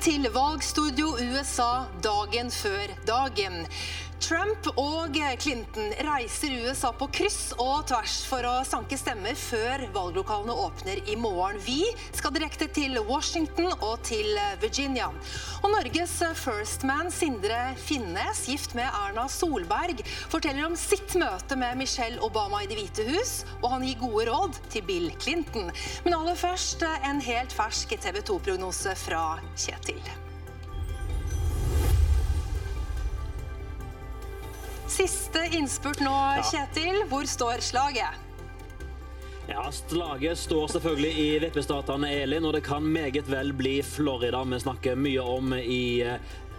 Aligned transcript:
til 0.00 0.30
valgstudio 0.32 1.10
USA 1.20 1.84
dagen 2.04 2.48
før 2.50 2.92
dagen. 3.06 3.66
Trump 4.20 4.66
og 4.76 5.16
Clinton 5.40 5.94
reiser 6.04 6.52
USA 6.66 6.90
på 6.92 7.06
kryss 7.16 7.54
og 7.56 7.86
tvers 7.88 8.18
for 8.28 8.44
å 8.44 8.52
sanke 8.68 8.98
stemmer 9.00 9.34
før 9.38 9.86
valglokalene 9.94 10.56
åpner 10.66 11.00
i 11.08 11.16
morgen. 11.16 11.56
Vi 11.64 11.88
skal 12.12 12.34
direkte 12.36 12.68
til 12.68 12.98
Washington 13.08 13.72
og 13.78 14.04
til 14.04 14.36
Virginia. 14.60 15.08
Og 15.62 15.72
Norges 15.72 16.18
firstman 16.36 17.08
Sindre 17.14 17.72
Finnes, 17.80 18.44
gift 18.52 18.76
med 18.76 18.92
Erna 18.92 19.24
Solberg, 19.32 20.04
forteller 20.30 20.68
om 20.68 20.78
sitt 20.78 21.16
møte 21.20 21.56
med 21.58 21.80
Michelle 21.80 22.20
Obama 22.24 22.60
i 22.60 22.70
Det 22.70 22.76
hvite 22.78 23.08
hus, 23.08 23.36
og 23.62 23.70
han 23.76 23.86
gir 23.88 24.02
gode 24.04 24.28
råd 24.28 24.64
til 24.68 24.84
Bill 24.88 25.12
Clinton. 25.16 25.72
Men 26.04 26.20
aller 26.20 26.36
først 26.38 26.84
en 26.90 27.24
helt 27.24 27.56
fersk 27.56 27.96
TV 27.96 28.20
2-prognose 28.20 28.98
fra 29.00 29.30
Kjetil. 29.56 30.29
Siste 35.00 35.40
innspurt 35.56 36.02
nå, 36.04 36.12
Kjetil. 36.44 36.98
Hvor 37.08 37.24
står 37.24 37.62
slaget? 37.64 38.18
Ja, 39.48 39.62
Slaget 39.72 40.38
står 40.38 40.66
selvfølgelig 40.74 41.12
i 41.22 41.28
vippestatene, 41.40 42.10
Elin, 42.20 42.44
og 42.44 42.52
det 42.52 42.60
kan 42.66 42.84
meget 42.84 43.30
vel 43.32 43.54
bli 43.56 43.78
Florida 43.80 44.42
vi 44.44 44.58
snakker 44.60 45.00
mye 45.00 45.24
om 45.24 45.54
i 45.56 46.04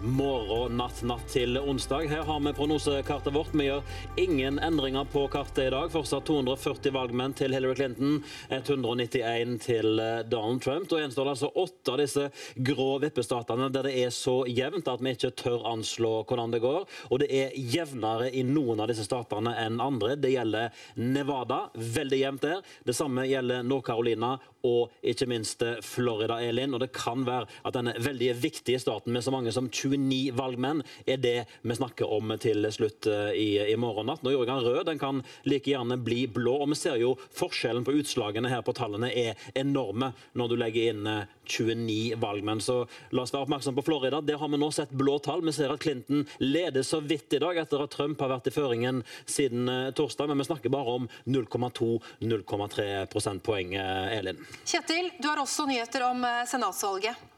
morgen, 0.02 0.76
natt, 0.76 1.02
natt 1.06 1.28
til 1.30 1.58
onsdag. 1.58 2.08
Her 2.10 2.24
har 2.26 2.40
vi 2.42 2.52
prognosekartet 2.56 3.34
vårt. 3.34 3.52
Vi 3.54 3.68
gjør 3.68 3.82
ingen 4.18 4.58
endringer 4.58 5.06
på 5.12 5.24
kartet 5.30 5.68
i 5.68 5.70
dag. 5.70 5.90
Fortsatt 5.92 6.26
240 6.26 6.94
valgmenn 6.94 7.34
til 7.38 7.54
Hillary 7.54 7.76
Clinton, 7.78 8.16
191 8.50 9.58
til 9.62 10.02
eh, 10.02 10.22
Donald 10.26 10.62
Trump. 10.64 10.88
Da 10.90 10.98
gjenstår 11.02 11.28
det 11.28 11.34
altså 11.36 11.52
åtte 11.62 11.94
av 11.94 12.02
disse 12.02 12.28
grå 12.56 12.88
vippestatene 13.02 13.68
der 13.72 13.88
det 13.88 13.94
er 14.02 14.14
så 14.14 14.42
jevnt 14.50 14.90
at 14.90 15.02
vi 15.04 15.14
ikke 15.14 15.32
tør 15.38 15.68
anslå 15.70 16.12
hvordan 16.26 16.54
det 16.56 16.62
går. 16.64 16.88
Og 17.10 17.22
det 17.22 17.30
er 17.30 17.54
jevnere 17.54 18.32
i 18.32 18.42
noen 18.46 18.82
av 18.82 18.90
disse 18.90 19.06
statene 19.06 19.54
enn 19.62 19.80
andre. 19.82 20.16
Det 20.18 20.34
gjelder 20.34 20.72
Nevada, 20.98 21.66
veldig 21.74 22.22
jevnt 22.24 22.48
der. 22.48 22.66
Det 22.86 22.96
samme 22.98 23.28
gjelder 23.30 23.62
Nord-Carolina 23.66 24.34
og 24.66 24.92
ikke 25.06 25.30
minst 25.30 25.62
eh, 25.66 25.78
Florida, 25.84 26.40
Elin. 26.42 26.74
Og 26.74 26.82
det 26.82 26.92
kan 26.96 27.22
være 27.28 27.46
at 27.62 27.78
denne 27.78 27.94
veldig 28.02 28.34
viktige 28.42 28.82
staten 28.82 29.14
med 29.14 29.22
så 29.24 29.34
mange 29.34 29.54
som 29.54 29.70
20 29.70 29.91
29 29.92 30.32
valgmenn 30.36 30.82
er 31.06 31.20
det 31.22 31.36
vi 31.62 31.76
snakker 31.76 32.10
om 32.12 32.32
til 32.42 32.66
slutt 32.72 33.06
eh, 33.10 33.32
i, 33.36 33.48
i 33.72 33.76
morgen 33.80 34.08
natt. 34.08 34.22
Nå 34.24 34.32
gjorde 34.32 34.48
jeg 34.48 34.62
den 34.62 34.68
rød, 34.70 34.84
den 34.88 35.00
kan 35.00 35.22
like 35.48 35.70
gjerne 35.70 35.98
bli 36.02 36.26
blå. 36.30 36.56
og 36.62 36.72
Vi 36.72 36.78
ser 36.78 36.98
jo 37.00 37.14
forskjellen 37.36 37.84
på 37.86 37.94
utslagene 38.00 38.50
her 38.52 38.64
på 38.66 38.74
tallene 38.76 39.12
er 39.12 39.38
enorme 39.58 40.12
når 40.38 40.52
du 40.52 40.56
legger 40.60 40.92
inn 40.92 41.08
29 41.08 42.12
eh, 42.12 42.18
valgmenn. 42.22 42.62
Så 42.64 42.82
la 43.10 43.24
oss 43.24 43.34
være 43.34 43.46
oppmerksom 43.46 43.76
på 43.78 43.86
Florida. 43.86 44.22
Der 44.24 44.40
har 44.40 44.52
vi 44.52 44.60
nå 44.60 44.70
sett 44.74 44.94
blå 44.96 45.18
tall. 45.24 45.44
Vi 45.46 45.54
ser 45.56 45.74
at 45.74 45.82
Clinton 45.82 46.26
leder 46.42 46.86
så 46.86 47.02
vidt 47.02 47.36
i 47.36 47.42
dag 47.42 47.58
etter 47.64 47.84
at 47.84 47.94
Trump 47.94 48.20
har 48.22 48.32
vært 48.36 48.50
i 48.50 48.54
føringen 48.54 49.02
siden 49.26 49.68
eh, 49.68 49.90
torsdag, 49.96 50.30
men 50.30 50.42
vi 50.42 50.48
snakker 50.48 50.72
bare 50.72 50.96
om 51.00 51.10
0,2-0,3 51.26 52.88
prosentpoeng, 53.12 53.74
Elin. 53.74 54.40
Kjetil, 54.64 55.12
du 55.18 55.28
har 55.28 55.40
også 55.42 55.66
nyheter 55.68 56.04
om 56.08 56.24
senatsvalget. 56.48 57.28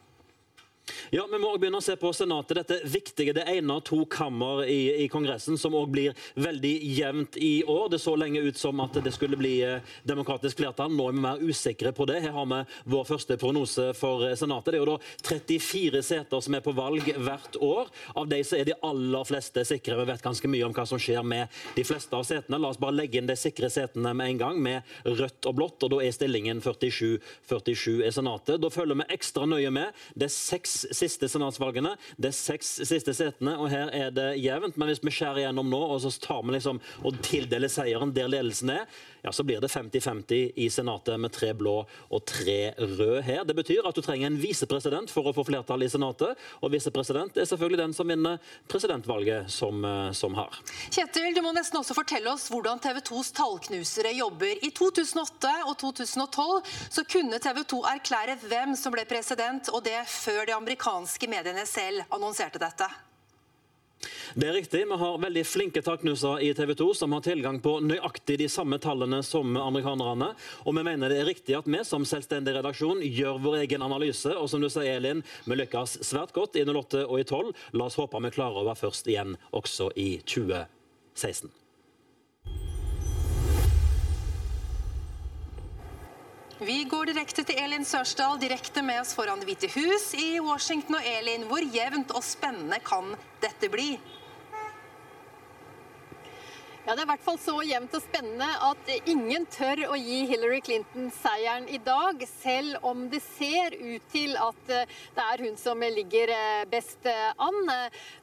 Ja, 1.11 1.27
Vi 1.31 1.39
må 1.39 1.51
også 1.51 1.61
begynne 1.61 1.81
å 1.81 1.85
se 1.85 1.95
på 2.01 2.11
Senatet. 2.17 2.57
Dette 2.61 2.89
viktige, 2.89 3.35
det 3.37 3.45
ene 3.51 3.77
av 3.77 3.83
to 3.85 4.01
kammer 4.11 4.65
i, 4.71 5.05
i 5.05 5.09
Kongressen 5.13 5.59
som 5.61 5.75
også 5.77 5.91
blir 5.93 6.21
veldig 6.41 6.73
jevnt 6.97 7.37
i 7.37 7.65
år. 7.69 7.89
Det 7.93 8.01
så 8.01 8.15
lenge 8.17 8.41
ut 8.45 8.59
som 8.59 8.81
at 8.85 8.97
det 9.05 9.13
skulle 9.15 9.39
bli 9.39 9.59
eh, 9.67 9.83
demokratisk 10.09 10.63
flertall. 10.63 10.95
Nå 10.95 11.09
er 11.11 11.17
vi 11.17 11.25
mer 11.25 11.43
usikre 11.45 11.93
på 11.97 12.07
det. 12.09 12.21
Her 12.25 12.35
har 12.37 12.49
vi 12.51 12.61
vår 12.95 13.09
første 13.09 13.37
prognose 13.41 13.91
for 13.99 14.25
eh, 14.29 14.37
Senatet. 14.39 14.73
Det 14.73 14.81
er 14.81 14.85
jo 14.85 14.95
da 14.95 14.97
34 15.29 16.03
seter 16.07 16.45
som 16.47 16.57
er 16.57 16.65
på 16.65 16.75
valg 16.77 17.11
hvert 17.13 17.59
år. 17.61 17.93
Av 18.15 18.29
de 18.31 18.41
så 18.47 18.61
er 18.61 18.71
de 18.71 18.79
aller 18.87 19.29
fleste 19.29 19.67
sikre. 19.69 19.99
Vi 20.01 20.09
vet 20.13 20.25
ganske 20.25 20.51
mye 20.51 20.69
om 20.69 20.77
hva 20.77 20.87
som 20.89 21.01
skjer 21.03 21.27
med 21.27 21.61
de 21.77 21.85
fleste 21.87 22.17
av 22.17 22.25
setene. 22.29 22.61
La 22.63 22.73
oss 22.73 22.81
bare 22.81 22.97
legge 22.97 23.21
inn 23.21 23.29
de 23.29 23.37
sikre 23.39 23.71
setene 23.73 24.15
med 24.17 24.35
en 24.35 24.43
gang, 24.45 24.63
med 24.63 24.97
rødt 25.05 25.51
og 25.51 25.59
blått. 25.61 25.85
og 25.85 25.97
Da 25.97 26.01
er 26.07 26.17
stillingen 26.17 26.65
47-47 26.65 28.01
i 28.07 28.15
Senatet. 28.15 28.57
Da 28.63 28.73
følger 28.73 29.03
vi 29.03 29.11
ekstra 29.19 29.49
nøye 29.51 29.75
med. 29.75 29.93
Det 30.15 30.31
er 30.31 30.35
seks 30.35 30.81
siste 30.97 31.29
senatsvalgene. 31.31 31.95
Det 32.17 32.31
er 32.31 32.37
seks 32.37 32.77
siste 32.89 33.15
setene, 33.17 33.57
og 33.59 33.71
her 33.73 33.93
er 33.95 34.15
det 34.15 34.29
jevnt. 34.43 34.79
Men 34.81 34.91
hvis 34.91 35.03
vi 35.05 35.15
skjærer 35.15 35.47
gjennom 35.47 35.71
nå 35.73 35.83
og 35.95 36.01
så 36.05 36.13
tar 36.23 36.45
vi 36.45 36.57
liksom 36.57 36.81
og 37.05 37.21
tildeler 37.25 37.73
seieren 37.73 38.15
der 38.15 38.31
ledelsen 38.33 38.73
er, 38.77 38.89
ja, 39.25 39.33
så 39.33 39.43
blir 39.43 39.61
det 39.61 39.71
50-50 39.73 40.53
i 40.55 40.71
Senatet 40.71 41.21
med 41.21 41.33
tre 41.33 41.55
blå 41.57 41.79
og 41.85 42.25
tre 42.29 42.75
røde 42.77 43.23
her. 43.25 43.45
Det 43.49 43.57
betyr 43.57 43.87
at 43.89 43.97
du 43.97 44.03
trenger 44.05 44.29
en 44.29 44.37
visepresident 44.41 45.13
for 45.13 45.31
å 45.31 45.33
få 45.37 45.47
flertall 45.49 45.87
i 45.87 45.89
Senatet, 45.89 46.37
og 46.61 46.73
visepresident 46.75 47.39
er 47.41 47.49
selvfølgelig 47.49 47.81
den 47.81 47.95
som 47.97 48.13
vinner 48.13 48.37
presidentvalget 48.69 49.49
som, 49.51 49.81
eh, 49.85 50.13
som 50.13 50.37
har. 50.37 50.61
Kjetil, 50.91 51.33
du 51.35 51.41
må 51.41 51.55
nesten 51.57 51.81
også 51.81 51.97
fortelle 51.97 52.29
oss 52.35 52.51
hvordan 52.53 52.83
TV 52.85 53.01
2s 53.01 53.33
tallknusere 53.39 54.13
jobber. 54.13 54.61
I 54.61 54.71
2008 54.77 55.55
og 55.71 55.79
2012 55.81 56.61
så 56.91 57.07
kunne 57.09 57.41
TV 57.41 57.65
2 57.65 57.81
erklære 57.95 58.37
hvem 58.45 58.77
som 58.77 58.93
ble 58.93 59.07
president, 59.09 59.73
og 59.73 59.85
det 59.89 60.05
før 60.11 60.45
de 60.45 60.59
amerikanske 60.59 61.33
mediene 61.33 61.65
selv 61.67 62.05
annonserte 62.13 62.61
dette. 62.61 62.93
Det 64.35 64.49
er 64.49 64.57
riktig. 64.57 64.83
Vi 64.89 64.99
har 65.01 65.19
veldig 65.23 65.45
flinke 65.47 65.83
takknuser 65.85 66.43
i 66.43 66.51
TV 66.55 66.75
2 66.79 66.89
som 66.99 67.15
har 67.17 67.25
tilgang 67.25 67.61
på 67.63 67.77
nøyaktig 67.85 68.39
de 68.43 68.49
samme 68.51 68.79
tallene 68.83 69.23
som 69.27 69.57
amerikanerne. 69.57 70.33
Og 70.65 70.77
vi 70.77 70.87
mener 70.87 71.13
det 71.13 71.23
er 71.23 71.31
riktig 71.31 71.57
at 71.59 71.71
vi 71.71 71.83
som 71.87 72.07
selvstendig 72.09 72.57
redaksjon 72.59 73.03
gjør 73.05 73.43
vår 73.45 73.59
egen 73.65 73.87
analyse. 73.87 74.35
Og 74.35 74.51
som 74.51 74.63
du 74.63 74.69
sier, 74.69 74.99
Elin, 74.99 75.25
vi 75.47 75.59
lykkes 75.59 75.99
svært 76.07 76.35
godt 76.37 76.59
i 76.61 76.67
08 76.69 77.05
og 77.07 77.19
i 77.21 77.27
12. 77.27 77.53
La 77.79 77.91
oss 77.91 77.99
håpe 78.01 78.23
vi 78.25 78.35
klarer 78.35 78.63
å 78.63 78.69
være 78.71 78.83
først 78.87 79.11
igjen 79.11 79.37
også 79.55 79.93
i 79.97 80.17
2016. 80.27 81.64
Vi 86.59 86.85
går 86.87 87.09
direkte 87.11 87.43
til 87.43 87.57
Elin 87.59 87.83
Sørsdal, 87.83 88.37
direkte 88.39 88.83
med 88.87 89.01
oss 89.01 89.11
foran 89.17 89.41
Det 89.43 89.49
hvite 89.49 89.71
hus 89.75 90.13
i 90.15 90.39
Washington. 90.39 91.01
Og 91.01 91.07
Elin, 91.11 91.49
hvor 91.51 91.65
jevnt 91.67 92.13
og 92.15 92.23
spennende 92.23 92.79
kan 92.87 93.17
dette 93.43 93.67
bli? 93.73 93.97
Ja, 96.87 96.93
Det 96.93 97.01
er 97.01 97.07
i 97.07 97.13
hvert 97.15 97.23
fall 97.25 97.39
så 97.41 97.53
jevnt 97.65 97.95
og 97.97 98.03
spennende 98.05 98.47
at 98.67 98.89
ingen 99.09 99.47
tør 99.49 99.81
å 99.89 99.97
gi 99.97 100.19
Hillary 100.29 100.59
Clinton 100.61 101.07
seieren 101.17 101.65
i 101.73 101.79
dag, 101.81 102.21
selv 102.29 102.85
om 102.85 103.07
det 103.09 103.23
ser 103.25 103.73
ut 103.79 104.05
til 104.13 104.35
at 104.37 104.69
eh, 104.69 104.91
det 105.17 105.25
er 105.25 105.43
hun 105.47 105.57
som 105.57 105.81
ligger 105.81 106.33
eh, 106.35 106.67
best 106.69 107.09
eh, 107.09 107.31
an. 107.41 107.57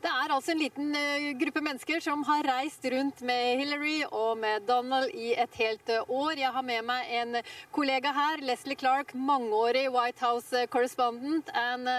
Det 0.04 0.12
er 0.12 0.34
altså 0.36 0.54
en 0.54 0.62
liten 0.62 0.94
gruppe 1.42 1.64
mennesker 1.66 2.04
som 2.06 2.22
har 2.28 2.46
reist 2.46 2.86
rundt 2.94 3.24
med 3.26 3.64
Hillary 3.64 4.04
og 4.12 4.38
med 4.44 4.70
Donald 4.70 5.10
i 5.10 5.34
et 5.34 5.58
helt 5.58 5.90
år. 6.06 6.38
Jeg 6.38 6.54
har 6.54 6.68
med 6.70 6.86
meg 6.86 7.10
en 7.18 7.42
kollega 7.74 8.14
her, 8.14 8.46
Leslie 8.46 8.78
Clark, 8.78 9.16
mangeårig 9.18 9.88
White 9.90 10.22
House 10.22 10.68
correspondent. 10.70 11.50
And 11.56 11.90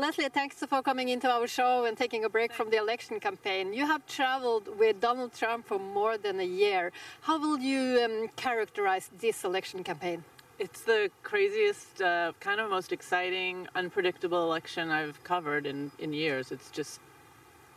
Leslie, 0.00 0.32
thanks 0.32 0.64
for 0.64 0.80
coming 0.80 1.12
into 1.12 1.28
our 1.28 1.46
show 1.46 1.84
and 1.84 1.96
taking 1.96 2.24
a 2.24 2.32
break 2.32 2.56
from 2.56 2.70
the 2.70 2.80
election 2.80 3.20
campaign. 3.20 3.74
You 3.74 3.84
have 3.84 4.06
traveled 4.06 4.72
with 4.80 5.00
Donald 5.00 5.36
Trump 5.36 5.68
for 5.68 5.78
more 5.78 6.05
more 6.06 6.18
than 6.28 6.38
a 6.48 6.50
year. 6.66 6.82
How 7.28 7.36
will 7.44 7.60
you 7.72 7.82
um, 8.04 8.16
characterize 8.36 9.06
this 9.24 9.38
election 9.50 9.78
campaign? 9.90 10.18
It's 10.64 10.82
the 10.92 11.00
craziest, 11.30 11.92
uh, 12.00 12.32
kind 12.48 12.58
of 12.62 12.66
most 12.78 12.90
exciting, 12.98 13.54
unpredictable 13.80 14.42
election 14.48 14.84
I've 14.98 15.18
covered 15.32 15.64
in, 15.72 15.78
in 16.04 16.10
years. 16.24 16.44
It's 16.54 16.68
just, 16.78 16.94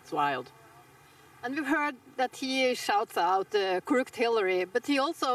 it's 0.01 0.13
wild. 0.21 0.47
And 1.43 1.49
we've 1.55 1.71
heard 1.79 1.95
that 2.21 2.33
he 2.43 2.53
shouts 2.87 3.17
out 3.17 3.49
uh, 3.55 3.61
crooked 3.89 4.15
Hillary, 4.23 4.63
but 4.75 4.83
he 4.91 4.97
also 5.05 5.31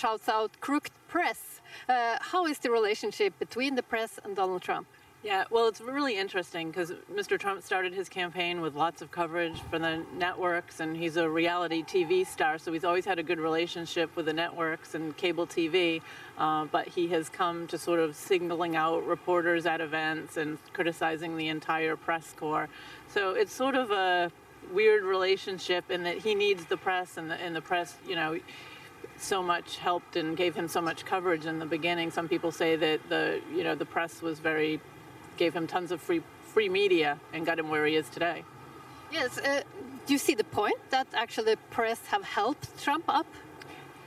shouts 0.00 0.28
out 0.36 0.50
crooked 0.66 0.94
press. 1.14 1.40
Uh, 1.88 2.16
how 2.32 2.42
is 2.52 2.56
the 2.64 2.70
relationship 2.80 3.32
between 3.44 3.72
the 3.74 3.86
press 3.92 4.12
and 4.24 4.30
Donald 4.40 4.62
Trump? 4.68 4.86
Yeah, 5.22 5.44
well, 5.50 5.68
it's 5.68 5.82
really 5.82 6.16
interesting 6.16 6.68
because 6.70 6.92
Mr. 7.12 7.38
Trump 7.38 7.62
started 7.62 7.92
his 7.92 8.08
campaign 8.08 8.62
with 8.62 8.74
lots 8.74 9.02
of 9.02 9.10
coverage 9.10 9.60
from 9.68 9.82
the 9.82 10.02
networks, 10.16 10.80
and 10.80 10.96
he's 10.96 11.18
a 11.18 11.28
reality 11.28 11.82
TV 11.82 12.26
star, 12.26 12.56
so 12.56 12.72
he's 12.72 12.84
always 12.84 13.04
had 13.04 13.18
a 13.18 13.22
good 13.22 13.38
relationship 13.38 14.16
with 14.16 14.24
the 14.24 14.32
networks 14.32 14.94
and 14.94 15.14
cable 15.18 15.46
TV. 15.46 16.00
Uh, 16.38 16.64
but 16.72 16.88
he 16.88 17.08
has 17.08 17.28
come 17.28 17.66
to 17.66 17.76
sort 17.76 18.00
of 18.00 18.16
signaling 18.16 18.76
out 18.76 19.06
reporters 19.06 19.66
at 19.66 19.82
events 19.82 20.38
and 20.38 20.56
criticizing 20.72 21.36
the 21.36 21.48
entire 21.48 21.96
press 21.96 22.32
corps. 22.34 22.70
So 23.08 23.32
it's 23.32 23.52
sort 23.52 23.74
of 23.74 23.90
a 23.90 24.32
weird 24.72 25.02
relationship 25.02 25.90
in 25.90 26.02
that 26.04 26.16
he 26.16 26.34
needs 26.34 26.64
the 26.64 26.78
press, 26.78 27.18
and 27.18 27.30
the, 27.30 27.34
and 27.34 27.54
the 27.54 27.60
press, 27.60 27.94
you 28.08 28.16
know, 28.16 28.40
so 29.18 29.42
much 29.42 29.76
helped 29.76 30.16
and 30.16 30.34
gave 30.34 30.54
him 30.54 30.66
so 30.66 30.80
much 30.80 31.04
coverage 31.04 31.44
in 31.44 31.58
the 31.58 31.66
beginning. 31.66 32.10
Some 32.10 32.26
people 32.26 32.50
say 32.50 32.76
that 32.76 33.06
the 33.10 33.40
you 33.54 33.62
know 33.62 33.74
the 33.74 33.84
press 33.84 34.22
was 34.22 34.38
very 34.38 34.80
gave 35.40 35.54
him 35.54 35.66
tons 35.66 35.90
of 35.90 36.00
free 36.00 36.22
free 36.54 36.68
media 36.68 37.18
and 37.32 37.46
got 37.46 37.58
him 37.58 37.68
where 37.68 37.86
he 37.86 37.96
is 37.96 38.08
today. 38.08 38.44
Yes. 39.10 39.38
Uh, 39.38 39.62
do 40.06 40.12
you 40.12 40.18
see 40.18 40.34
the 40.34 40.44
point 40.44 40.78
that 40.90 41.06
actually 41.14 41.54
the 41.54 41.58
press 41.70 42.00
have 42.06 42.24
helped 42.24 42.66
Trump 42.82 43.04
up? 43.08 43.26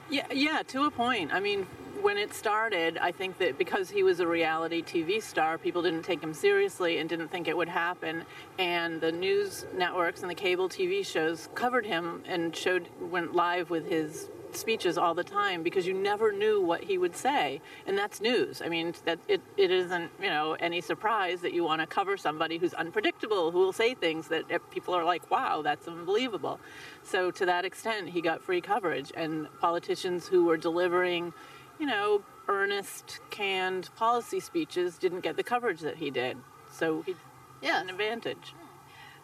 Yeah, 0.09 0.27
yeah, 0.31 0.61
to 0.67 0.83
a 0.83 0.91
point. 0.91 1.33
I 1.33 1.39
mean, 1.39 1.65
when 2.01 2.17
it 2.17 2.33
started, 2.33 2.97
I 2.97 3.11
think 3.11 3.37
that 3.37 3.57
because 3.57 3.89
he 3.89 4.03
was 4.03 4.19
a 4.19 4.27
reality 4.27 4.83
TV 4.83 5.23
star, 5.23 5.57
people 5.57 5.81
didn't 5.81 6.03
take 6.03 6.21
him 6.21 6.33
seriously 6.33 6.99
and 6.99 7.09
didn't 7.09 7.29
think 7.29 7.47
it 7.47 7.55
would 7.55 7.69
happen. 7.69 8.25
And 8.59 8.99
the 8.99 9.11
news 9.11 9.65
networks 9.75 10.21
and 10.21 10.29
the 10.29 10.35
cable 10.35 10.67
TV 10.69 11.05
shows 11.05 11.49
covered 11.55 11.85
him 11.85 12.21
and 12.27 12.55
showed 12.55 12.89
went 12.99 13.33
live 13.33 13.69
with 13.69 13.89
his 13.89 14.29
speeches 14.55 14.97
all 14.97 15.13
the 15.13 15.23
time 15.23 15.63
because 15.63 15.85
you 15.87 15.93
never 15.93 16.31
knew 16.31 16.61
what 16.61 16.83
he 16.83 16.97
would 16.97 17.15
say. 17.15 17.61
And 17.87 17.97
that's 17.97 18.21
news. 18.21 18.61
I 18.61 18.69
mean 18.69 18.93
that 19.05 19.19
it, 19.27 19.41
it 19.57 19.71
isn't 19.71 20.11
you 20.21 20.29
know 20.29 20.55
any 20.59 20.81
surprise 20.81 21.41
that 21.41 21.53
you 21.53 21.63
want 21.63 21.81
to 21.81 21.87
cover 21.87 22.17
somebody 22.17 22.57
who's 22.57 22.73
unpredictable 22.73 23.51
who 23.51 23.59
will 23.59 23.73
say 23.73 23.93
things 23.93 24.27
that 24.29 24.45
eh, 24.49 24.57
people 24.71 24.93
are 24.93 25.03
like 25.03 25.29
wow 25.31 25.61
that's 25.61 25.87
unbelievable. 25.87 26.59
So 27.03 27.31
to 27.31 27.45
that 27.45 27.65
extent 27.65 28.09
he 28.09 28.21
got 28.21 28.41
free 28.41 28.61
coverage. 28.61 29.11
And 29.15 29.47
politicians 29.59 30.27
who 30.27 30.45
were 30.45 30.57
delivering 30.57 31.33
you 31.79 31.85
know 31.85 32.21
earnest 32.47 33.19
canned 33.29 33.89
policy 33.95 34.39
speeches 34.39 34.97
didn't 34.97 35.21
get 35.21 35.37
the 35.37 35.43
coverage 35.43 35.79
that 35.81 35.97
he 35.97 36.09
did. 36.11 36.37
So 36.71 37.01
he 37.03 37.15
Yeah. 37.61 37.81
an 37.81 37.89
advantage. 37.89 38.53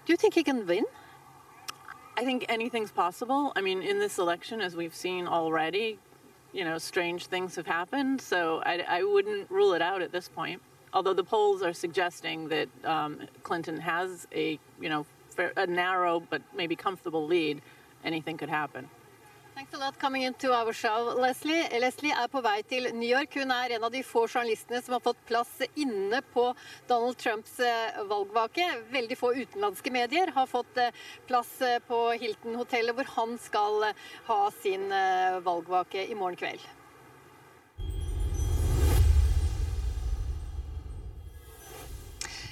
Do 0.06 0.14
you 0.14 0.18
think 0.18 0.34
he 0.34 0.44
can 0.44 0.66
win? 0.66 0.86
I 2.20 2.26
think 2.26 2.46
anything's 2.50 2.92
possible. 2.92 3.54
I 3.56 3.62
mean, 3.62 3.82
in 3.82 3.98
this 3.98 4.18
election, 4.18 4.60
as 4.60 4.76
we've 4.76 4.94
seen 4.94 5.26
already, 5.26 5.98
you 6.52 6.66
know, 6.66 6.78
strange 6.78 7.28
things 7.28 7.56
have 7.56 7.66
happened. 7.66 8.20
So 8.20 8.62
I, 8.66 8.84
I 8.86 9.04
wouldn't 9.04 9.50
rule 9.50 9.72
it 9.72 9.82
out 9.82 10.02
at 10.02 10.12
this 10.12 10.28
point. 10.28 10.62
Although 10.92 11.14
the 11.14 11.24
polls 11.24 11.62
are 11.62 11.72
suggesting 11.72 12.50
that 12.50 12.68
um, 12.84 13.22
Clinton 13.44 13.80
has 13.80 14.28
a, 14.36 14.60
you 14.82 14.90
know, 14.90 15.06
a 15.56 15.66
narrow 15.66 16.20
but 16.20 16.42
maybe 16.54 16.76
comfortable 16.76 17.26
lead, 17.26 17.62
anything 18.04 18.36
could 18.36 18.50
happen. 18.50 18.90
Thanks 19.60 19.74
a 19.74 19.78
lot 19.78 20.00
coming 20.00 20.22
into 20.22 20.54
our 20.54 20.72
show, 20.72 21.16
Leslie. 21.20 21.68
Leslie 21.82 22.14
er 22.16 22.30
på 22.32 22.40
vei 22.40 22.62
til 22.64 22.86
New 22.96 23.10
York. 23.10 23.36
Hun 23.36 23.52
er 23.52 23.74
en 23.76 23.84
av 23.84 23.92
de 23.92 24.00
få 24.08 24.22
journalistene 24.24 24.80
som 24.80 24.96
har 24.96 25.04
fått 25.04 25.20
plass 25.28 25.52
inne 25.76 26.22
på 26.32 26.46
Donald 26.88 27.20
Trumps 27.20 27.60
eh, 27.60 28.00
valgvake. 28.08 28.70
Veldig 28.96 29.20
få 29.20 29.34
utenlandske 29.36 29.92
medier 29.92 30.32
har 30.32 30.48
fått 30.48 30.80
eh, 30.80 30.96
plass 31.28 31.52
eh, 31.60 31.82
på 31.92 32.00
Hilton-hotellet, 32.24 32.96
hvor 32.96 33.16
han 33.18 33.36
skal 33.50 33.90
ha 34.32 34.42
sin 34.62 34.88
valgvake 35.44 36.08
i 36.08 36.16
morgen 36.16 36.40
kveld. 36.40 36.64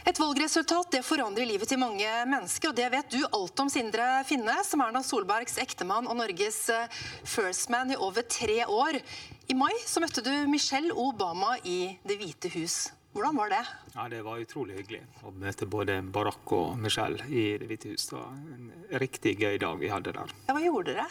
Et 0.07 0.15
valgresultat 0.15 0.88
det 0.95 1.01
forandrer 1.04 1.44
livet 1.50 1.68
til 1.68 1.81
mange 1.81 2.07
mennesker, 2.31 2.69
og 2.69 2.77
det 2.77 2.86
vet 2.94 3.09
du 3.12 3.25
alt 3.25 3.59
om, 3.59 3.68
Sindre 3.68 4.06
Finne, 4.24 4.54
som 4.63 4.80
er 4.80 4.94
Erna 4.94 5.01
Solbergs 5.04 5.57
ektemann 5.59 6.07
og 6.07 6.15
Norges 6.15 6.62
eh, 6.71 6.94
first 7.27 7.68
man 7.74 7.92
i 7.92 7.98
over 8.00 8.24
tre 8.24 8.62
år. 8.71 9.01
I 9.51 9.57
mai 9.59 9.74
så 9.83 10.00
møtte 10.00 10.24
du 10.24 10.31
Michelle 10.48 10.95
Obama 10.95 11.57
i 11.68 11.98
Det 12.07 12.15
hvite 12.21 12.54
hus. 12.56 12.86
Hvordan 13.12 13.36
var 13.36 13.51
det? 13.51 13.62
Ja, 13.98 14.07
Det 14.07 14.24
var 14.24 14.39
utrolig 14.39 14.77
hyggelig 14.77 15.01
å 15.27 15.33
møte 15.36 15.68
både 15.68 16.00
Barack 16.15 16.56
og 16.56 16.80
Michelle 16.80 17.27
i 17.27 17.57
Det 17.59 17.68
hvite 17.68 17.92
hus. 17.92 18.07
Det 18.07 18.15
var 18.15 18.31
en 18.56 18.71
riktig 19.04 19.36
gøy 19.42 19.59
dag 19.59 19.75
vi 19.81 19.92
hadde 19.92 20.15
der. 20.15 20.36
Ja, 20.48 20.56
hva 20.56 20.63
gjorde 20.63 20.94
dere? 20.94 21.09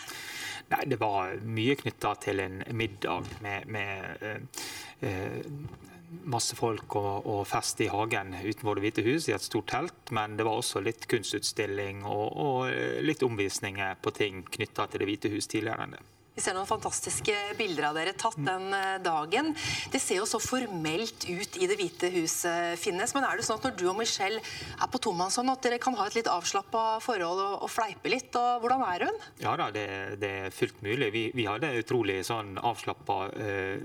Nei, 0.73 0.85
Det 0.89 1.01
var 1.05 1.37
mye 1.45 1.77
knytta 1.83 2.15
til 2.25 2.41
en 2.41 2.63
middag 2.73 3.29
med, 3.45 3.69
med 3.77 4.25
eh, 4.25 4.65
eh, 5.05 5.93
masse 6.25 6.57
folk 6.59 6.97
og, 6.99 7.27
og, 7.27 7.43
fest 7.49 7.81
i 7.85 7.91
hagen 7.93 8.35
utenfor 8.35 8.79
Det 8.79 8.85
hvite 8.85 9.07
hus 9.07 9.29
i 9.29 9.35
et 9.37 9.45
stort 9.45 9.71
telt. 9.73 10.13
Men 10.17 10.37
det 10.39 10.47
var 10.47 10.59
også 10.59 10.83
litt 10.85 11.09
kunstutstilling 11.11 12.05
og, 12.05 12.27
og 12.37 13.03
litt 13.05 13.25
omvisninger 13.27 13.99
på 14.03 14.15
ting 14.17 14.45
knytta 14.59 14.89
til 14.91 15.03
Det 15.03 15.11
hvite 15.11 15.33
hus 15.35 15.51
tidligere 15.51 15.87
enn 15.87 15.97
det. 15.99 16.05
Vi 16.37 16.43
ser 16.45 16.53
noen 16.53 16.69
fantastiske 16.69 17.33
bilder 17.57 17.87
av 17.89 17.95
dere 17.97 18.13
tatt 18.13 18.37
den 18.37 18.67
eh, 18.77 18.99
dagen. 19.01 19.55
Det 19.89 20.01
ser 20.03 20.19
jo 20.19 20.27
så 20.29 20.37
formelt 20.43 21.25
ut 21.25 21.57
i 21.57 21.69
Det 21.71 21.79
hvite 21.81 22.11
huset, 22.13 22.77
Finnes. 22.77 23.15
Men 23.17 23.25
er 23.25 23.39
det 23.41 23.47
sånn 23.47 23.57
at 23.57 23.65
når 23.65 23.79
du 23.81 23.87
og 23.89 23.97
Michelle 23.97 24.43
er 24.43 24.91
på 24.93 25.01
tomannshånd, 25.07 25.49
at 25.55 25.65
dere 25.65 25.81
kan 25.81 25.97
ha 25.97 26.05
et 26.05 26.19
litt 26.19 26.29
avslappa 26.29 26.99
forhold 27.01 27.41
og, 27.41 27.55
og, 27.65 27.73
fleipe 27.73 28.13
litt? 28.13 28.37
Og 28.37 28.67
hvordan 28.67 28.85
er 28.85 29.07
hun? 29.09 29.25
Ja 29.41 29.55
da, 29.57 29.71
det, 29.73 29.87
det 30.21 30.33
er 30.43 30.53
fullt 30.53 30.85
mulig. 30.85 31.09
Vi, 31.17 31.25
vi 31.41 31.49
hadde 31.49 31.73
utrolig 31.81 32.19
sånn 32.29 32.61
avslappa 32.61 33.19
eh, 33.41 33.81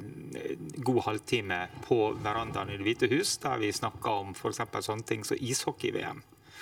god 0.83 1.01
halvtime 1.07 1.61
på 1.87 2.01
verandaen 2.19 2.75
i 2.75 2.81
Det 2.81 2.89
hvite 2.89 3.11
hus, 3.15 3.37
der 3.45 3.63
vi 3.63 3.71
snakka 3.71 4.19
om 4.25 4.35
f.eks. 4.35 4.65
sånne 4.83 5.07
ting 5.07 5.23
som 5.23 5.39
ishockey-VM. 5.39 6.19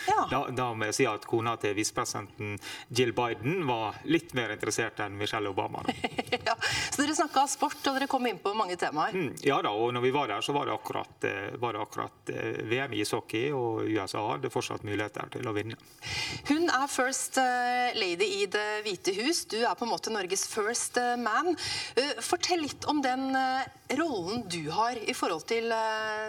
Ja. 0.07 0.27
Da, 0.31 0.39
da, 0.55 0.67
må 0.73 0.87
jeg 0.89 0.97
si 0.99 1.07
at 1.09 1.25
kona 1.29 1.55
til 1.61 1.75
visepresidenten 1.77 2.57
Jill 2.95 3.11
Biden 3.17 3.63
var 3.67 3.99
litt 4.09 4.33
mer 4.37 4.53
interessert 4.55 4.99
enn 5.03 5.17
Michelle 5.19 5.51
Obama. 5.51 5.83
ja, 6.49 6.55
så 6.61 7.01
dere 7.01 7.17
snakka 7.17 7.45
sport, 7.51 7.79
og 7.89 7.97
dere 7.97 8.09
kom 8.11 8.27
inn 8.29 8.39
på 8.41 8.53
mange 8.57 8.77
temaer? 8.79 9.15
Mm, 9.15 9.33
ja 9.45 9.59
da, 9.65 9.73
og 9.73 9.93
når 9.95 10.05
vi 10.05 10.13
var 10.15 10.31
der, 10.31 10.45
så 10.45 10.55
var 10.55 10.69
det 10.69 10.75
akkurat, 10.75 11.27
var 11.61 11.75
det 11.75 11.83
akkurat 11.83 12.33
VM 12.69 12.95
i 12.95 13.01
ishockey, 13.03 13.49
og 13.55 13.87
USA 13.89 14.23
hadde 14.33 14.51
fortsatt 14.53 14.85
muligheter 14.87 15.31
til 15.35 15.49
å 15.49 15.55
vinne. 15.55 15.77
Hun 16.49 16.69
er 16.69 16.87
first 16.91 17.39
lady 17.97 18.29
i 18.39 18.45
Det 18.49 18.67
hvite 18.85 19.13
hus. 19.19 19.43
Du 19.49 19.57
er 19.59 19.75
på 19.77 19.85
en 19.85 19.91
måte 19.91 20.13
Norges 20.13 20.45
first 20.49 20.97
man. 21.21 21.53
Fortell 22.23 22.63
litt 22.65 22.87
om 22.89 23.01
den 23.03 23.29
rollen 23.99 24.45
du 24.49 24.69
har 24.73 24.99
i 24.99 25.15
forhold 25.17 25.45
til 25.49 25.71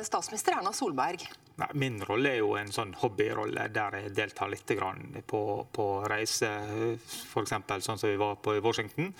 statsminister 0.07 0.59
Erna 0.59 0.75
Solberg. 0.77 1.27
Nei, 1.61 1.69
min 1.77 1.99
rolle 2.09 2.31
er 2.33 2.41
jo 2.41 2.55
en 2.57 2.71
sånn 2.73 2.95
hobbyrolle 3.03 3.60
der 3.69 3.99
jeg 4.01 4.15
deltar 4.17 4.51
litt 4.51 4.73
på, 5.27 5.43
på 5.73 5.87
reise, 6.09 6.49
f.eks. 7.07 7.55
sånn 7.85 7.99
som 7.99 8.09
vi 8.09 8.17
var 8.21 8.37
på 8.41 8.57
i 8.57 8.62
Washington. 8.65 9.12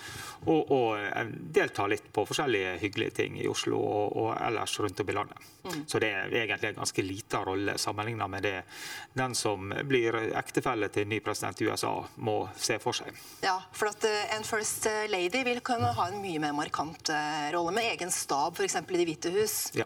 Og, 0.45 0.71
og 0.71 1.31
deltar 1.53 1.91
litt 1.91 2.11
på 2.13 2.25
forskjellige 2.25 2.77
hyggelige 2.81 3.17
ting 3.21 3.39
i 3.41 3.47
Oslo 3.51 3.79
og, 3.79 4.17
og 4.17 4.29
ellers 4.39 4.79
rundt 4.79 4.99
om 4.99 5.09
i 5.09 5.17
landet. 5.17 5.49
Mm. 5.63 5.83
Så 5.87 5.99
det 6.01 6.09
er 6.09 6.33
egentlig 6.33 6.71
en 6.71 6.79
ganske 6.81 7.03
liten 7.05 7.45
rolle 7.45 7.77
sammenlignet 7.77 8.29
med 8.29 8.43
det 8.43 8.55
den 9.13 9.35
som 9.35 9.73
blir 9.85 10.15
ektefelle 10.39 10.89
til 10.89 11.07
ny 11.07 11.19
president 11.21 11.61
i 11.61 11.67
USA, 11.69 11.91
må 12.15 12.37
se 12.57 12.79
for 12.81 12.97
seg. 12.97 13.11
Ja, 13.43 13.57
for 13.75 13.91
at 13.91 14.07
en 14.07 14.45
first 14.47 14.87
lady 15.11 15.43
vil 15.45 15.61
kunne 15.65 15.91
ha 15.97 16.07
en 16.09 16.21
mye 16.23 16.41
mer 16.41 16.55
markant 16.57 17.11
rolle, 17.53 17.75
med 17.75 17.91
egen 17.91 18.11
stab 18.11 18.57
f.eks. 18.57 18.79
i 18.81 18.97
Det 19.01 19.07
hvite 19.07 19.33
hus. 19.35 19.57
Ja, 19.77 19.85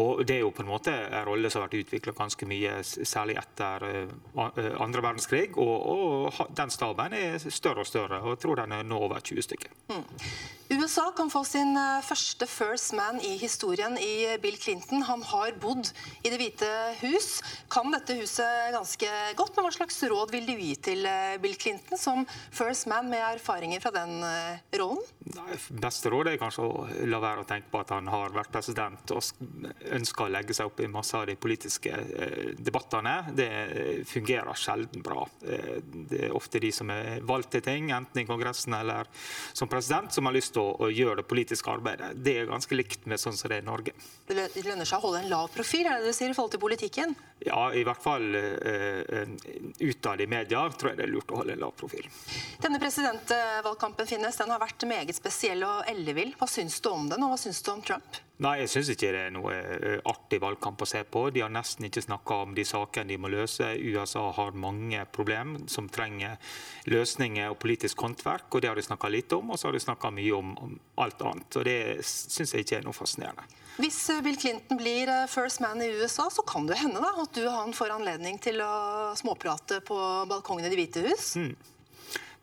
og 0.00 0.24
det 0.26 0.38
er 0.38 0.44
jo 0.44 0.52
på 0.54 0.64
en 0.64 0.72
måte 0.72 0.94
en 0.94 1.26
rolle 1.28 1.50
som 1.50 1.62
har 1.62 1.68
vært 1.68 1.84
utvikla 1.84 2.16
ganske 2.16 2.48
mye, 2.48 2.80
særlig 2.82 3.38
etter 3.40 3.83
andre 4.80 5.02
verdenskrig. 5.02 5.56
Og, 5.58 5.86
og, 6.30 6.50
den 6.56 6.70
staben 6.70 7.16
er 7.16 7.38
større 7.38 7.84
og 7.84 7.86
større, 7.86 8.20
og 8.22 8.34
jeg 8.34 8.42
tror 8.44 8.62
den 8.62 8.72
er 8.72 8.82
nå 8.86 8.98
over 9.06 9.20
20 9.20 9.42
stykker. 9.42 9.72
Mm. 9.90 10.04
USA 10.74 11.12
kan 11.16 11.30
få 11.30 11.44
sin 11.46 11.76
første 12.02 12.46
first 12.50 12.94
man 12.96 13.20
i 13.22 13.34
historien 13.38 13.94
i 14.00 14.26
Bill 14.42 14.56
Clinton. 14.58 15.02
Han 15.06 15.22
har 15.22 15.54
bodd 15.62 15.90
i 16.24 16.32
Det 16.32 16.38
hvite 16.40 16.70
hus. 17.02 17.28
Kan 17.70 17.92
dette 17.94 18.16
huset 18.18 18.72
ganske 18.74 19.10
godt. 19.38 19.54
Men 19.54 19.68
hva 19.68 19.72
slags 19.76 20.00
råd 20.10 20.32
vil 20.34 20.48
du 20.48 20.54
gi 20.58 20.72
til 20.88 21.06
Bill 21.42 21.54
Clinton 21.60 22.00
som 22.00 22.24
first 22.54 22.88
man 22.90 23.10
med 23.12 23.22
erfaringer 23.22 23.82
fra 23.84 23.92
den 23.94 24.16
rollen? 24.74 25.02
Nei, 25.34 25.58
beste 25.84 26.10
råd 26.12 26.32
er 26.32 26.40
kanskje 26.40 26.66
å 26.66 26.86
la 27.08 27.20
være 27.22 27.44
å 27.44 27.48
tenke 27.48 27.70
på 27.72 27.80
at 27.84 27.94
han 27.94 28.10
har 28.12 28.34
vært 28.34 28.52
president 28.54 29.14
og 29.14 29.22
ønsker 29.94 30.26
å 30.26 30.32
legge 30.34 30.56
seg 30.56 30.72
opp 30.72 30.82
i 30.82 30.90
masse 30.90 31.16
av 31.16 31.28
de 31.30 31.36
politiske 31.38 31.92
debattene. 32.58 33.14
Det 33.36 33.50
fungerer 34.10 34.58
sjelden 34.58 35.04
bra. 35.04 35.24
Det 35.40 36.26
er 36.26 36.36
ofte 36.36 36.62
de 36.62 36.72
som 36.74 36.90
er 36.92 37.22
valgt 37.24 37.54
til 37.54 37.64
ting, 37.64 37.92
enten 37.94 38.24
i 38.24 38.28
Kongressen 38.28 38.74
eller 38.76 39.08
som 39.54 39.70
president, 39.70 40.12
som 40.12 40.26
har 40.28 40.34
lyst 40.36 40.54
til 40.54 40.63
å, 40.63 40.63
å 40.84 40.90
gjøre 40.92 41.20
det 41.20 41.26
politiske 41.30 41.70
arbeidet. 41.70 42.12
Det 42.24 42.36
er 42.40 42.50
ganske 42.50 42.76
likt 42.76 43.06
med 43.10 43.20
sånn 43.20 43.36
som 43.38 43.52
det 43.52 43.60
er 43.60 43.64
i 43.64 43.68
Norge. 43.68 43.94
Det 44.28 44.64
lønner 44.64 44.88
seg 44.88 44.98
å 44.98 45.08
holde 45.08 45.22
en 45.24 45.30
lav 45.32 45.48
profil, 45.54 45.86
er 45.86 46.00
det 46.00 46.10
du 46.10 46.16
sier 46.16 46.32
i 46.32 46.36
forhold 46.36 46.54
til 46.56 46.62
politikken? 46.62 47.14
Ja, 47.44 47.68
i 47.76 47.84
hvert 47.84 48.00
fall 48.00 48.28
uh, 48.34 49.24
utad 49.80 50.22
i 50.24 50.28
media 50.30 50.62
tror 50.72 50.92
jeg 50.92 51.00
det 51.00 51.06
er 51.08 51.12
lurt 51.12 51.32
å 51.34 51.40
holde 51.42 51.56
en 51.56 51.64
lav 51.66 51.74
profil. 51.78 52.08
Denne 52.62 52.80
presidentvalgkampen 52.82 54.08
finnes, 54.08 54.38
den 54.40 54.54
har 54.54 54.62
vært 54.62 54.86
meget 54.88 55.16
spesiell 55.16 55.64
og 55.68 55.90
ellevill. 55.90 56.32
Hva 56.40 56.48
syns 56.50 56.80
du 56.80 56.92
om 56.92 57.10
den, 57.10 57.24
og 57.26 57.34
hva 57.34 57.40
syns 57.40 57.60
du 57.64 57.74
om 57.74 57.84
Trump? 57.84 58.22
Nei, 58.42 58.56
jeg 58.64 58.70
syns 58.72 58.88
ikke 58.90 59.12
det 59.14 59.18
er 59.28 59.34
noe 59.34 59.54
artig 60.10 60.40
valgkamp 60.42 60.80
å 60.82 60.88
se 60.90 61.04
på. 61.06 61.28
De 61.30 61.44
har 61.44 61.52
nesten 61.54 61.86
ikke 61.86 62.02
snakka 62.02 62.40
om 62.42 62.56
de 62.56 62.64
sakene 62.66 63.12
de 63.12 63.18
må 63.22 63.30
løse. 63.30 63.68
USA 63.78 64.24
har 64.34 64.56
mange 64.58 65.04
problem 65.14 65.54
som 65.70 65.86
trenger 65.86 66.34
løsninger 66.90 67.52
og 67.52 67.60
politisk 67.62 68.02
håndverk, 68.02 68.48
og 68.50 68.64
det 68.64 68.72
har 68.72 68.80
de 68.80 68.86
snakka 68.88 69.12
litt 69.12 69.30
om. 69.36 69.52
Og 69.54 69.60
så 69.60 69.68
har 69.68 69.78
de 69.78 69.84
snakka 69.84 70.10
mye 70.16 70.34
om, 70.34 70.53
om, 70.62 70.78
alt 71.00 71.22
annet. 71.22 71.58
Og 71.58 71.66
det 71.66 71.78
syns 72.06 72.54
jeg 72.54 72.64
ikke 72.64 72.80
er 72.80 72.86
noe 72.86 72.96
fascinerende. 72.96 73.46
Hvis 73.74 73.98
Bill 74.22 74.36
Clinton 74.38 74.78
blir 74.78 75.10
first 75.30 75.58
man 75.64 75.82
i 75.82 75.90
USA, 75.98 76.28
så 76.30 76.44
kan 76.46 76.68
det 76.68 76.78
hende 76.78 77.02
da, 77.02 77.10
at 77.24 77.34
du 77.34 77.42
og 77.42 77.54
han 77.56 77.74
får 77.74 77.96
anledning 77.96 78.38
til 78.42 78.62
å 78.62 79.14
småprate 79.18 79.80
på 79.86 79.98
balkongen 80.30 80.68
i 80.68 80.70
Det 80.70 80.78
hvite 80.78 81.02
hus? 81.08 81.32
Mm. 81.40 81.54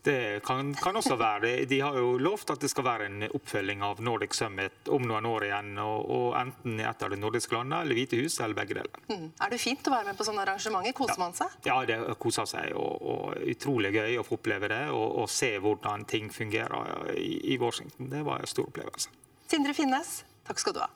Det 0.03 0.41
kan, 0.46 0.74
kan, 0.75 0.96
også 0.98 1.15
være. 1.15 1.65
De 1.70 1.79
har 1.79 1.98
jo 1.98 2.15
lovt 2.17 2.50
at 2.50 2.63
det 2.63 2.72
skal 2.72 2.86
være 2.88 3.10
en 3.10 3.25
oppfølging 3.27 3.84
av 3.86 4.01
Nordic 4.01 4.34
Summit 4.34 4.89
om 4.89 5.05
noen 5.05 5.27
år 5.29 5.46
igjen. 5.50 5.75
Og, 5.84 6.10
og 6.15 6.38
enten 6.39 6.79
i 6.81 6.88
et 6.89 7.05
av 7.05 7.13
de 7.13 7.20
nordiske 7.22 7.53
landene 7.53 7.84
eller 7.86 8.00
Hvite 8.00 8.22
hus 8.22 8.39
eller 8.39 8.58
begge 8.58 8.79
deler. 8.79 9.03
Mm. 9.12 9.27
Er 9.46 9.53
det 9.53 9.62
fint 9.62 9.86
å 9.86 9.93
være 9.93 10.10
med 10.10 10.17
på 10.17 10.25
sånne 10.25 10.46
arrangementer? 10.46 10.96
Koser 10.98 11.17
ja. 11.17 11.22
man 11.22 11.38
seg? 11.38 11.60
Ja, 11.70 11.77
det 11.86 12.00
koser 12.22 12.50
seg. 12.50 12.74
Og, 12.74 13.05
og, 13.13 13.38
utrolig 13.51 13.93
gøy 13.93 14.17
å 14.17 14.25
få 14.25 14.39
oppleve 14.39 14.72
det 14.72 14.84
og, 14.89 15.05
og 15.22 15.29
se 15.29 15.53
hvordan 15.62 16.08
ting 16.10 16.34
fungerer 16.34 17.13
i, 17.13 17.53
i 17.53 17.62
Washington. 17.62 18.10
Det 18.10 18.25
var 18.25 18.41
en 18.41 18.50
stor 18.50 18.72
opplevelse. 18.72 19.13
Sindre 19.51 19.75
Finnes, 19.77 20.22
Takk 20.48 20.60
skal 20.60 20.75
du 20.75 20.81
ha. 20.84 20.89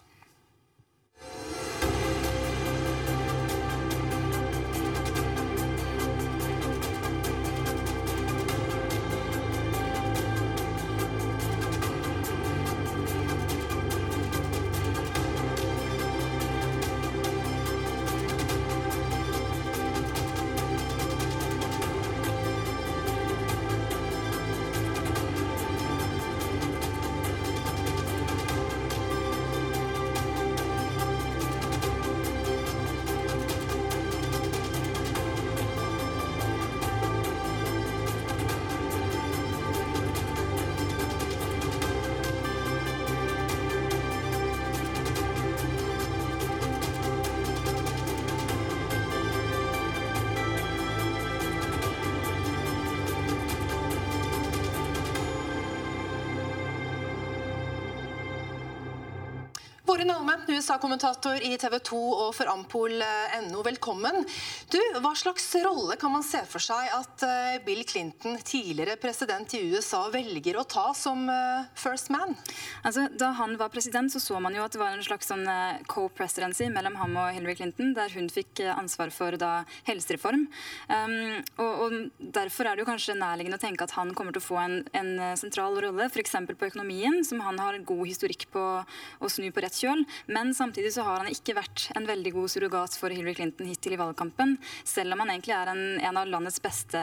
Våre 59.95 60.03
Nalme, 60.03 60.33
USA-kommentator 60.51 61.39
i 61.39 61.53
TV 61.55 61.77
2 61.87 61.97
og 62.03 62.33
for 62.35 62.49
Ampol.no, 62.51 63.61
velkommen. 63.63 64.25
Du, 64.67 64.75
Hva 64.99 65.13
slags 65.15 65.45
rolle 65.63 65.95
kan 65.95 66.11
man 66.11 66.25
se 66.27 66.41
for 66.51 66.59
seg 66.59 66.89
at 66.91 67.23
eh, 67.23 67.53
Bill 67.63 67.79
Clinton, 67.87 68.35
tidligere 68.43 68.97
president 68.99 69.55
i 69.55 69.61
USA, 69.71 70.01
velger 70.11 70.59
å 70.59 70.65
ta 70.67 70.89
som 70.99 71.21
eh, 71.31 71.69
first 71.79 72.11
man? 72.11 72.35
Altså, 72.83 73.05
da 73.15 73.29
han 73.39 73.55
var 73.55 73.71
president, 73.71 74.11
så 74.11 74.19
så 74.19 74.41
man 74.43 74.57
jo 74.57 74.65
at 74.65 74.75
det 74.75 74.81
var 74.81 74.97
en 74.97 75.05
slags 75.05 75.31
sånn 75.31 75.47
eh, 75.47 75.79
co-presidency 75.87 76.67
mellom 76.75 76.99
ham 76.99 77.15
og 77.21 77.31
Hillary 77.37 77.55
Clinton, 77.61 77.95
der 77.95 78.11
hun 78.17 78.27
fikk 78.27 78.65
eh, 78.65 78.75
ansvar 78.75 79.15
for 79.15 79.39
da 79.39 79.53
helsereform. 79.87 80.43
Um, 80.91 81.15
og, 81.55 81.71
og 81.85 81.97
Derfor 82.35 82.67
er 82.67 82.75
det 82.75 82.83
jo 82.83 82.89
kanskje 82.91 83.15
nærliggende 83.15 83.61
å 83.61 83.63
tenke 83.63 83.87
at 83.87 83.95
han 83.95 84.11
kommer 84.11 84.35
til 84.35 84.43
å 84.43 84.49
få 84.49 84.59
en, 84.59 84.77
en 84.91 85.15
eh, 85.29 85.39
sentral 85.39 85.79
rolle, 85.87 86.11
f.eks. 86.11 86.35
på 86.51 86.71
økonomien, 86.73 87.21
som 87.23 87.47
han 87.47 87.63
har 87.63 87.79
god 87.87 88.05
historikk 88.11 88.49
på 88.51 88.67
å 88.83 89.31
snu 89.31 89.47
på 89.55 89.63
rett 89.63 89.71
kjøl. 89.71 89.84
Men 90.31 90.53
samtidig 90.57 90.93
så 90.95 91.05
har 91.07 91.23
han 91.23 91.31
ikke 91.31 91.57
vært 91.57 91.87
en 91.95 92.07
veldig 92.07 92.33
god 92.35 92.51
surrogat 92.51 92.97
for 92.99 93.13
Hillary 93.13 93.35
Clinton 93.37 93.69
hittil 93.69 93.95
i 93.95 93.99
valgkampen, 94.01 94.57
selv 94.87 95.15
om 95.15 95.23
han 95.23 95.33
egentlig 95.35 95.55
er 95.55 95.71
en, 95.71 95.83
en 95.99 96.19
av 96.21 96.29
landets 96.29 96.61
beste, 96.63 97.01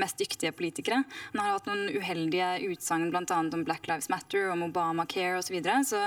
mest 0.00 0.20
dyktige 0.20 0.54
politikere. 0.56 1.02
Han 1.32 1.42
har 1.42 1.56
hatt 1.56 1.68
noen 1.70 1.88
uheldige 1.94 2.50
utsagn 2.70 3.10
bl.a. 3.12 3.40
om 3.40 3.64
Black 3.66 3.88
Lives 3.90 4.10
Matter, 4.12 4.50
om 4.52 4.66
Obamacare 4.68 5.38
osv. 5.38 5.48
Så, 5.48 5.54
videre. 5.54 5.78
så 5.88 6.02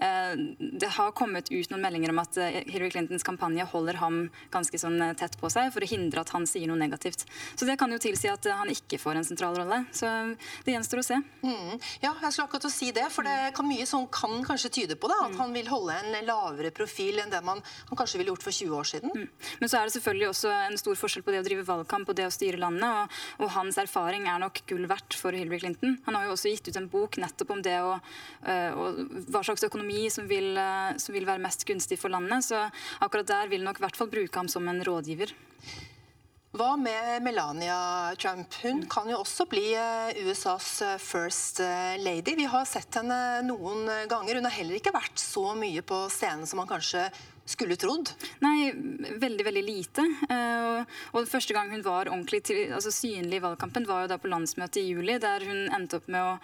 eh, 0.00 0.38
det 0.80 0.88
har 0.96 1.12
kommet 1.12 1.50
ut 1.52 1.70
noen 1.70 1.82
meldinger 1.84 2.12
om 2.14 2.20
at 2.22 2.38
eh, 2.40 2.62
Hillary 2.64 2.90
Clintons 2.94 3.26
kampanje 3.26 3.66
holder 3.68 3.98
ham 4.00 4.22
ganske 4.54 4.78
sånn 4.80 4.96
eh, 5.04 5.14
tett 5.18 5.36
på 5.40 5.50
seg 5.52 5.68
for 5.74 5.84
å 5.84 5.90
hindre 5.90 6.22
at 6.22 6.32
han 6.34 6.46
sier 6.48 6.70
noe 6.70 6.80
negativt. 6.80 7.26
Så 7.56 7.68
det 7.68 7.76
kan 7.80 7.92
jo 7.92 8.00
tilsi 8.02 8.30
at 8.32 8.48
eh, 8.48 8.56
han 8.56 8.72
ikke 8.72 9.00
får 9.02 9.20
en 9.20 9.28
sentral 9.28 9.58
rolle. 9.58 9.82
Så 9.96 10.08
det 10.64 10.74
gjenstår 10.74 11.02
å 11.02 11.06
se. 11.06 11.20
Mm. 11.44 11.76
Ja, 12.02 12.14
jeg 12.22 12.32
skulle 12.32 12.46
akkurat 12.48 12.68
å 12.68 12.72
si 12.72 12.90
det, 12.96 13.06
for 13.14 13.28
det 13.28 13.52
kan 13.56 13.68
mye 13.68 13.86
sånn 13.88 14.08
kan 14.12 14.40
kanskje 14.46 14.72
tyde 14.80 14.98
på 15.00 15.10
det, 15.12 15.18
at 15.28 15.36
han 15.40 15.54
vil 15.56 15.65
holde 15.72 15.96
en 15.98 16.26
lavere 16.26 16.72
profil 16.74 17.20
enn 17.22 17.32
det 17.32 17.42
man 17.44 17.62
man 17.90 17.98
kanskje 17.98 18.20
ville 18.20 18.32
gjort 18.32 18.44
for 18.44 18.54
20 18.54 18.76
år 18.76 18.88
siden. 18.90 19.26
Men 19.60 19.70
så 19.70 19.78
er 19.78 19.88
det 19.88 19.94
selvfølgelig 19.96 20.28
også 20.30 20.52
en 20.66 20.78
stor 20.80 20.98
forskjell 20.98 21.24
på 21.26 21.34
det 21.34 21.42
å 21.42 21.46
drive 21.46 21.66
valgkamp 21.68 22.10
og 22.10 22.18
det 22.18 22.26
å 22.28 22.34
styre 22.34 22.60
landet. 22.60 22.86
Og, 22.86 23.44
og 23.46 23.52
hans 23.56 23.78
erfaring 23.80 24.28
er 24.30 24.40
nok 24.42 24.62
gull 24.68 24.86
verdt 24.90 25.16
for 25.18 25.36
Hillary 25.36 25.60
Clinton. 25.62 25.98
Han 26.06 26.18
har 26.18 26.26
jo 26.26 26.36
også 26.36 26.52
gitt 26.52 26.70
ut 26.70 26.80
en 26.80 26.90
bok 26.92 27.18
nettopp 27.22 27.52
om 27.54 27.64
det 27.64 27.76
og, 27.84 28.14
øh, 28.46 28.80
og 28.80 29.02
hva 29.30 29.44
slags 29.46 29.66
økonomi 29.68 30.06
som 30.12 30.28
vil, 30.30 30.52
øh, 30.60 30.94
som 31.02 31.16
vil 31.16 31.28
være 31.28 31.42
mest 31.42 31.66
gunstig 31.68 32.00
for 32.00 32.12
landet. 32.12 32.46
Så 32.48 32.66
akkurat 33.04 33.30
der 33.30 33.52
vil 33.52 33.66
nok 33.66 33.80
i 33.80 33.86
hvert 33.86 33.98
fall 33.98 34.12
bruke 34.12 34.42
ham 34.42 34.50
som 34.52 34.66
en 34.68 34.82
rådgiver. 34.86 35.34
Hva 36.56 36.76
med 36.80 37.20
Melania 37.22 38.14
Trump? 38.16 38.54
Hun 38.62 38.78
kan 38.88 39.10
jo 39.10 39.18
også 39.20 39.44
bli 39.50 39.74
eh, 39.76 40.16
USAs 40.24 40.68
eh, 40.86 40.94
first 40.96 41.60
eh, 41.60 41.98
lady. 42.00 42.32
Vi 42.38 42.46
har 42.48 42.64
sett 42.64 42.96
henne 42.96 43.42
noen 43.44 43.84
ganger. 44.08 44.38
Hun 44.38 44.48
har 44.48 44.54
heller 44.54 44.78
ikke 44.78 44.94
vært 44.94 45.20
så 45.20 45.50
mye 45.58 45.84
på 45.84 45.98
scenen 46.14 46.48
som 46.48 46.62
man 46.62 46.70
kanskje 46.70 47.10
skulle 47.46 47.78
trodd. 47.80 48.10
Nei, 48.42 48.72
veldig, 49.22 49.44
veldig 49.46 49.64
lite. 49.66 50.04
Og 51.12 51.16
og 51.16 51.28
første 51.28 51.54
gang 51.56 51.70
hun 51.72 51.84
var 51.84 52.10
ordentlig 52.10 52.42
til, 52.46 52.58
altså 52.74 52.92
synlig 52.94 53.40
i 53.40 53.42
valgkampen, 53.44 53.86
var 53.88 54.04
jo 54.04 54.10
da 54.12 54.18
på 54.20 54.30
landsmøtet 54.30 54.82
i 54.82 54.92
juli, 54.92 55.16
der 55.22 55.44
hun 55.48 55.66
endte 55.74 56.00
opp 56.00 56.08
med 56.12 56.22
å, 56.22 56.34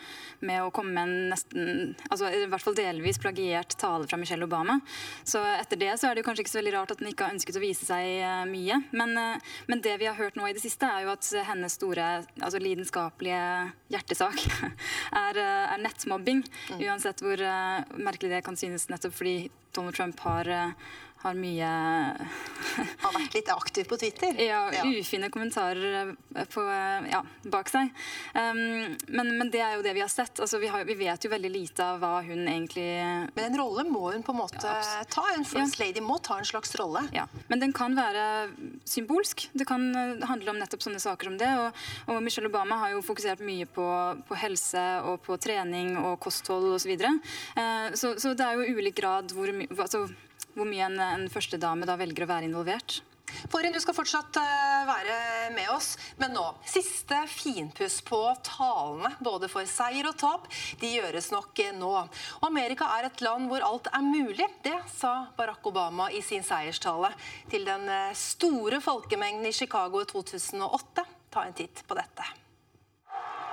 med 0.48 0.64
å 0.64 0.72
komme 0.74 0.94
med 0.96 1.02
en 1.02 1.30
nesten, 1.32 1.92
altså 2.08 2.30
i 2.32 2.46
hvert 2.50 2.64
fall 2.64 2.76
delvis 2.78 3.20
plagiert 3.22 3.76
tale 3.80 4.08
fra 4.10 4.18
Michelle 4.20 4.46
Obama. 4.48 4.78
Så 5.28 5.42
etter 5.58 5.80
det 5.80 5.92
så 6.00 6.08
er 6.08 6.14
det 6.14 6.24
jo 6.24 6.28
kanskje 6.30 6.46
ikke 6.46 6.54
så 6.54 6.60
veldig 6.60 6.74
rart 6.76 6.94
at 6.94 7.02
hun 7.02 7.12
ikke 7.12 7.28
har 7.28 7.36
ønsket 7.36 7.58
å 7.58 7.64
vise 7.64 7.88
seg 7.88 8.10
uh, 8.24 8.42
mye. 8.48 8.80
Men, 8.96 9.14
uh, 9.18 9.56
men, 9.70 9.84
det 9.84 9.96
vi 10.02 10.08
har 10.08 10.18
hørt 10.18 10.38
nå 10.38 10.48
i 10.48 10.56
det 10.56 10.64
siste, 10.64 10.88
er 10.88 11.06
jo 11.06 11.14
at 11.14 11.30
hennes 11.48 11.78
store 11.78 12.10
altså 12.42 12.60
lidenskapelige 12.62 13.42
hjertesak 13.92 14.38
er, 15.24 15.42
er 15.42 15.82
nettmobbing. 15.82 16.44
Mm. 16.72 16.84
Uansett 16.88 17.22
hvor 17.24 17.40
merkelig 17.98 18.36
det 18.36 18.44
kan 18.46 18.58
synes 18.58 18.88
nettopp 18.90 19.16
fordi 19.16 19.36
Donald 19.72 19.94
Trump 19.94 20.20
har, 20.20 20.48
eh, 20.48 20.70
har 21.22 21.38
mye 21.38 21.70
Har 23.02 23.14
vært 23.14 23.34
litt 23.36 23.50
aktiv 23.52 23.86
på 23.88 23.98
Twitter? 24.00 24.38
Ja, 24.40 24.64
ja. 24.74 24.84
ufine 24.86 25.28
kommentarer 25.32 26.14
eh, 26.14 26.44
på, 26.50 26.62
eh, 26.62 27.08
ja, 27.12 27.20
bak 27.52 27.70
seg. 27.70 27.90
Um, 28.34 28.94
men, 29.08 29.32
men, 29.38 29.50
det 29.52 29.60
er 29.62 29.76
jo 29.76 29.84
det 29.84 29.92
vi 29.96 30.02
har 30.02 30.10
sett. 30.10 30.40
Altså, 30.42 30.58
vi, 30.62 30.70
har, 30.72 30.84
vi, 30.88 30.96
vet 30.98 31.26
jo 31.26 31.30
veldig 31.32 31.50
lite 31.52 31.84
av 31.84 32.00
hva 32.02 32.22
hun 32.26 32.46
egentlig 32.46 32.86
Men 33.34 33.44
en 33.48 33.58
rolle 33.60 33.84
må 33.88 34.12
hun 34.14 34.24
på 34.24 34.34
en 34.34 34.40
måte 34.40 34.62
ja, 34.62 35.02
ta. 35.10 35.26
En 35.34 35.46
first 35.46 35.78
lady 35.82 36.02
må 36.04 36.18
ta 36.24 36.38
en 36.40 36.48
slags 36.48 36.74
rolle. 36.80 37.04
Ja, 37.14 37.26
Men 37.50 37.62
den 37.62 37.74
kan 37.76 37.96
være 37.98 38.24
symbolsk. 38.88 39.48
Det 39.52 39.66
kan 39.68 39.90
handle 40.26 40.54
om 40.54 40.60
nettopp 40.62 40.86
sånne 40.86 41.02
saker 41.02 41.30
som 41.30 41.38
det. 41.40 41.52
Og, 41.60 41.84
og 42.14 42.22
Michelle 42.24 42.50
Obama 42.50 42.80
har 42.84 42.96
jo 42.96 43.04
fokusert 43.04 43.42
mye 43.46 43.68
på, 43.70 43.86
på 44.28 44.38
helse 44.42 44.82
og 45.08 45.20
på 45.26 45.38
trening 45.42 45.96
og 46.00 46.18
kosthold 46.22 46.72
osv. 46.72 46.82
Så, 46.82 46.90
videre. 46.90 47.14
uh, 47.58 47.94
så 47.94 48.16
Så 48.18 48.34
det 48.38 48.46
er 48.46 48.58
jo 48.58 48.78
ulik 48.78 48.98
grad 48.98 49.32
hvor 49.34 49.50
mye 49.54 49.70
altså, 49.78 50.06
hvor 50.56 50.68
mye 50.68 50.84
en, 50.88 51.00
en 51.00 51.30
førstedame 51.32 51.88
da 51.88 51.98
velger 52.00 52.26
å 52.26 52.32
være 52.34 52.48
involvert. 52.50 53.00
Forin, 53.50 53.72
du 53.72 53.80
skal 53.80 53.96
fortsatt 53.96 54.36
uh, 54.36 54.82
være 54.88 55.16
med 55.56 55.70
oss, 55.72 55.94
men 56.20 56.34
nå 56.36 56.44
Siste 56.68 57.22
finpuss 57.30 58.00
på 58.06 58.20
talene, 58.44 59.12
både 59.24 59.48
for 59.52 59.68
seier 59.68 60.08
og 60.10 60.16
tap, 60.20 60.48
de 60.80 60.92
gjøres 60.96 61.30
nok 61.32 61.62
uh, 61.64 61.72
nå. 61.78 61.92
Amerika 62.48 62.90
er 62.98 63.08
et 63.08 63.24
land 63.24 63.48
hvor 63.50 63.64
alt 63.66 63.90
er 63.92 64.04
mulig. 64.04 64.48
Det 64.64 64.76
sa 64.92 65.14
Barack 65.38 65.66
Obama 65.68 66.10
i 66.12 66.22
sin 66.24 66.44
seierstale 66.46 67.12
til 67.50 67.66
den 67.68 67.88
uh, 67.88 68.12
store 68.16 68.82
folkemengden 68.84 69.48
i 69.48 69.56
Chicago 69.56 70.02
i 70.02 70.08
2008. 70.10 71.06
Ta 71.32 71.46
en 71.48 71.56
titt 71.56 71.84
på 71.88 71.96
dette. 71.96 72.28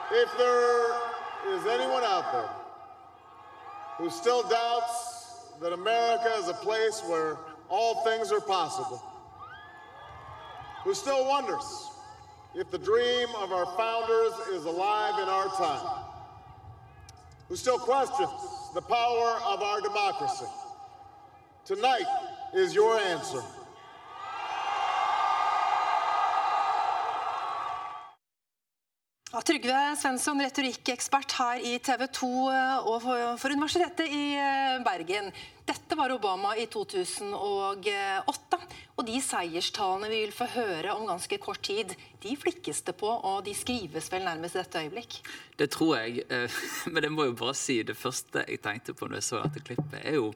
If 0.10 0.30
there 0.38 1.56
is 1.56 1.66
anyone 1.70 2.04
out 2.04 2.32
there 2.34 2.50
who 4.00 4.10
still 4.10 4.42
doubts 4.50 5.09
that 5.62 5.74
America 5.74 6.32
is 6.38 6.48
a 6.48 6.54
place 6.54 7.02
where 7.08 7.38
all 7.70 8.04
things 8.04 8.32
are 8.32 8.42
possible, 8.42 9.04
who 10.84 10.94
still 10.94 11.28
wonders 11.28 11.90
if 12.56 12.72
the 12.72 12.78
dream 12.78 13.28
of 13.38 13.52
our 13.52 13.66
founders 13.78 14.34
is 14.50 14.66
alive 14.66 15.22
in 15.22 15.30
our 15.30 15.48
time, 15.56 16.04
who 17.48 17.56
still 17.56 17.78
questions 17.78 18.30
the 18.74 18.82
power 18.82 19.40
of 19.46 19.62
our 19.62 19.82
democracy. 19.82 20.46
Tonight 21.66 22.06
is 22.54 22.74
your 22.74 22.98
answer. 22.98 23.44
Ja, 29.30 29.44
Trygve 29.46 29.78
Svensson, 29.94 30.40
retorikkekspert 30.42 31.36
her 31.38 31.60
i 31.62 31.76
TV 31.86 32.08
2 32.18 32.28
eh, 32.50 32.88
og 32.90 33.04
for 33.38 33.54
Universitetet 33.54 34.10
i 34.10 34.24
eh, 34.34 34.80
Bergen. 34.82 35.28
Dette 35.70 35.94
var 36.00 36.10
Obama 36.10 36.56
i 36.58 36.64
2008. 36.66 38.58
Og 38.98 39.04
de 39.06 39.20
seierstalene 39.22 40.10
vi 40.10 40.24
vil 40.24 40.34
få 40.34 40.48
høre 40.56 40.96
om 40.96 41.06
ganske 41.06 41.38
kort 41.44 41.62
tid, 41.68 41.94
de 42.24 42.34
flikkes 42.42 42.82
det 42.88 42.96
på, 42.98 43.06
og 43.06 43.44
de 43.46 43.54
skrives 43.54 44.10
vel 44.10 44.26
nærmest 44.26 44.58
i 44.58 44.64
dette 44.64 44.82
øyeblikk? 44.82 45.20
Det 45.62 45.68
tror 45.76 46.00
jeg. 46.00 46.24
Eh, 46.26 46.58
men 46.96 47.06
jeg 47.06 47.14
må 47.14 47.28
jo 47.30 47.36
bare 47.38 47.54
si 47.60 47.84
det 47.86 48.00
første 48.02 48.48
jeg 48.48 48.64
tenkte 48.66 48.96
på 48.98 49.12
når 49.12 49.20
jeg 49.20 49.28
så 49.28 49.44
dette 49.44 49.62
klippet, 49.68 50.00
er 50.02 50.18
jo 50.18 50.32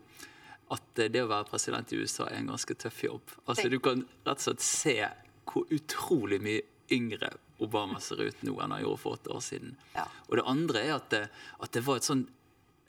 at 0.69 1.01
det 1.01 1.23
å 1.23 1.31
være 1.33 1.49
president 1.49 1.95
i 1.97 2.03
USA 2.03 2.29
er 2.29 2.43
en 2.43 2.53
ganske 2.53 2.77
tøff 2.85 3.01
jobb. 3.07 3.39
Altså 3.47 3.73
Du 3.73 3.79
kan 3.81 4.05
rett 4.21 4.37
og 4.37 4.45
slett 4.51 4.67
se 4.69 4.99
hvor 5.49 5.65
utrolig 5.73 6.37
mye 6.45 6.61
yngre 6.93 7.33
Obama 7.63 7.99
ser 8.03 8.21
ut 8.21 8.45
nå 8.45 8.55
enn 8.61 8.75
han 8.75 8.83
gjorde 8.83 9.01
for 9.01 9.17
åtte 9.17 9.33
år 9.33 9.43
siden. 9.43 9.75
Ja. 9.95 10.05
Og 10.29 10.37
det 10.39 10.47
andre 10.49 10.83
er 10.83 10.95
at 10.97 11.09
det, 11.13 11.25
at 11.59 11.75
det 11.75 11.83
var 11.87 12.01
et 12.01 12.09
sånn 12.09 12.27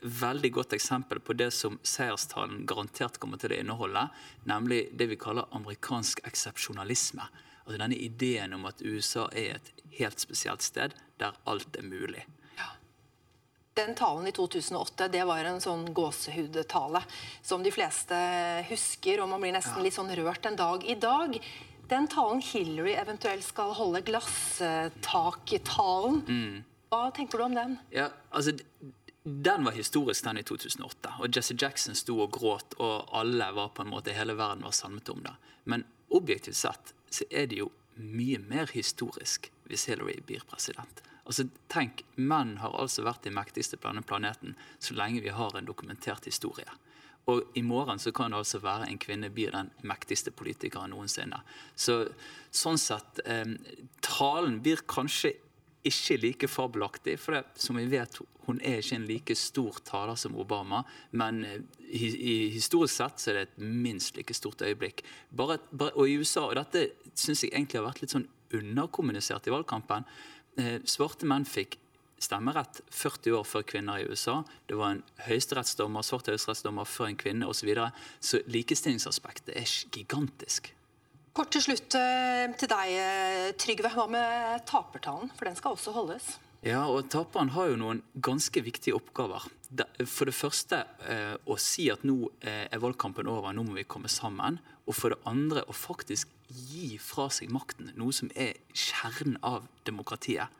veldig 0.05 0.51
godt 0.53 0.75
eksempel 0.77 1.19
på 1.19 1.33
det 1.33 1.49
som 1.55 1.79
seierstalen 1.81 2.65
garantert 2.69 3.17
kommer 3.21 3.41
til 3.41 3.55
å 3.55 3.59
inneholde, 3.59 4.05
nemlig 4.45 4.89
det 4.93 5.09
vi 5.09 5.17
kaller 5.19 5.49
amerikansk 5.55 6.21
eksepsjonalisme. 6.27 7.25
Altså 7.65 7.81
denne 7.81 7.97
ideen 7.97 8.53
om 8.53 8.67
at 8.69 8.83
USA 8.85 9.25
er 9.33 9.57
et 9.57 9.71
helt 9.97 10.21
spesielt 10.21 10.61
sted 10.61 10.93
der 11.17 11.37
alt 11.49 11.79
er 11.79 11.87
mulig. 11.87 12.25
Den 13.75 13.95
talen 13.95 14.27
i 14.27 14.31
2008 14.31 15.09
det 15.11 15.25
var 15.27 15.43
en 15.43 15.57
sånn 15.59 15.89
gåsehudtale 15.93 17.01
som 17.43 17.63
de 17.63 17.73
fleste 17.75 18.15
husker, 18.69 19.19
og 19.19 19.27
man 19.33 19.43
blir 19.43 19.51
nesten 19.51 19.83
litt 19.83 19.97
sånn 19.97 20.13
rørt 20.15 20.47
en 20.47 20.55
dag 20.55 20.85
i 20.87 20.95
dag. 20.95 21.35
Den 21.89 22.07
talen 22.07 22.41
Hillary 22.41 22.93
eventuelt 22.97 23.43
skal 23.45 23.73
holde, 23.77 24.01
glasstak-talen, 24.07 26.23
hva 26.89 27.11
tenker 27.13 27.37
du 27.37 27.43
om 27.45 27.55
den? 27.55 27.77
Ja, 27.93 28.09
altså, 28.29 28.51
den 29.23 29.65
var 29.65 29.71
historisk, 29.75 30.23
den 30.25 30.37
i 30.37 30.43
2008. 30.43 31.09
Og 31.19 31.27
Jesse 31.35 31.55
Jackson 31.61 31.95
sto 31.97 32.19
og 32.23 32.31
gråt, 32.33 32.73
og 32.81 33.09
alle 33.13 33.51
var 33.57 33.69
på 33.75 33.81
en 33.85 33.91
måte, 33.93 34.17
hele 34.17 34.37
verden 34.37 34.63
var 34.65 34.71
samlet 34.73 35.09
om 35.13 35.21
det. 35.25 35.35
Men 35.65 35.83
objektivt 36.09 36.57
sett 36.57 36.93
så 37.09 37.23
er 37.29 37.45
det 37.49 37.57
jo 37.61 37.71
mye 37.95 38.39
mer 38.41 38.67
historisk 38.73 39.51
hvis 39.69 39.85
Hillary 39.89 40.21
blir 40.25 40.41
president. 40.49 41.01
Altså, 41.25 41.47
tenk, 41.73 42.03
Menn 42.15 42.57
har 42.61 42.75
altså 42.77 43.01
vært 43.05 43.23
de 43.25 43.31
mektigste 43.33 43.77
på 43.81 43.89
denne 43.89 44.05
planeten 44.05 44.53
så 44.77 44.93
lenge 44.97 45.23
vi 45.25 45.33
har 45.33 45.57
en 45.57 45.65
dokumentert 45.65 46.25
historie. 46.29 46.69
Og 47.31 47.57
i 47.57 47.63
morgen 47.65 47.99
så 47.99 48.11
kan 48.13 48.31
det 48.31 48.37
altså 48.43 48.61
være 48.61 48.89
en 48.89 48.99
kvinne 49.01 49.31
blir 49.33 49.53
den 49.55 49.71
mektigste 49.87 50.33
politikeren 50.35 50.93
noensinne. 50.93 51.39
Så 51.75 52.03
sånn 52.53 52.77
sett 52.77 53.23
eh, 53.25 53.55
Talen 54.05 54.59
blir 54.61 54.85
kanskje 54.85 55.33
ikke 55.85 56.17
like 56.17 56.47
fabelaktig, 56.49 57.17
for 57.21 57.37
det, 57.37 57.43
som 57.61 57.77
vi 57.77 57.85
vet, 57.89 58.17
hun 58.47 58.57
er 58.65 58.81
ikke 58.81 58.97
en 58.97 59.07
like 59.09 59.35
stor 59.37 59.77
taler 59.85 60.17
som 60.17 60.37
Obama. 60.41 60.83
Men 61.17 61.43
eh, 61.45 61.59
i, 61.85 62.09
i 62.09 62.35
historisk 62.53 62.97
sett 62.97 63.21
så 63.21 63.31
er 63.31 63.39
det 63.39 63.47
et 63.47 63.65
minst 63.85 64.17
like 64.17 64.33
stort 64.37 64.61
øyeblikk. 64.65 65.03
Bare, 65.29 65.59
bare, 65.71 65.93
og 65.95 66.09
i 66.09 66.17
USA, 66.17 66.47
og 66.49 66.57
dette 66.57 66.87
syns 67.13 67.45
jeg 67.45 67.53
egentlig 67.53 67.81
har 67.81 67.89
vært 67.89 68.03
litt 68.03 68.15
sånn 68.15 68.29
underkommunisert 68.55 69.49
i 69.49 69.53
valgkampen. 69.53 70.05
Eh, 70.61 70.77
svarte 70.89 71.29
menn 71.29 71.45
fikk 71.49 71.79
stemmerett 72.25 72.81
40 72.91 73.37
år 73.39 73.45
før 73.47 73.65
kvinner 73.69 74.01
i 74.01 74.07
USA. 74.09 74.39
Det 74.67 74.77
var 74.79 74.95
en 74.95 75.03
høyesterettsdommer, 75.27 76.05
svart 76.05 76.31
høyesterettsdommer 76.31 76.89
før 76.89 77.11
en 77.11 77.19
kvinne 77.21 77.49
osv. 77.49 77.61
Så, 77.65 77.69
videre. 77.69 77.91
så 78.21 78.41
likestillingsaspektet 78.51 79.55
er 79.57 79.77
gigantisk. 79.95 80.73
Kort 81.35 81.51
til 81.51 81.65
slutt 81.65 81.97
eh, 81.99 82.45
til 82.55 82.69
deg, 82.71 82.91
eh, 82.95 83.47
Trygve. 83.59 83.89
Hva 83.91 84.05
med 84.07 84.61
tapertalen? 84.69 85.31
For 85.35 85.49
den 85.49 85.57
skal 85.59 85.75
også 85.75 85.91
holdes. 85.95 86.29
Ja, 86.65 86.85
og 86.87 87.09
Taperen 87.11 87.51
har 87.53 87.67
jo 87.69 87.79
noen 87.81 87.99
ganske 88.23 88.63
viktige 88.63 88.95
oppgaver. 88.95 89.43
For 90.07 90.29
det 90.29 90.37
første 90.37 90.85
eh, 91.03 91.35
å 91.43 91.57
si 91.59 91.89
at 91.91 92.05
nå 92.07 92.31
er 92.39 92.79
valgkampen 92.79 93.27
over, 93.27 93.51
nå 93.51 93.65
må 93.67 93.75
vi 93.75 93.83
komme 93.89 94.09
sammen. 94.09 94.61
Og 94.85 94.97
for 94.97 95.13
det 95.13 95.21
andre 95.25 95.65
å 95.65 95.73
faktisk 95.73 96.29
gi 96.45 96.97
fra 97.01 97.27
seg 97.33 97.49
makten, 97.53 97.89
noe 97.97 98.13
som 98.13 98.29
er 98.37 98.53
kjernen 98.73 99.39
av 99.41 99.65
demokratiet. 99.87 100.53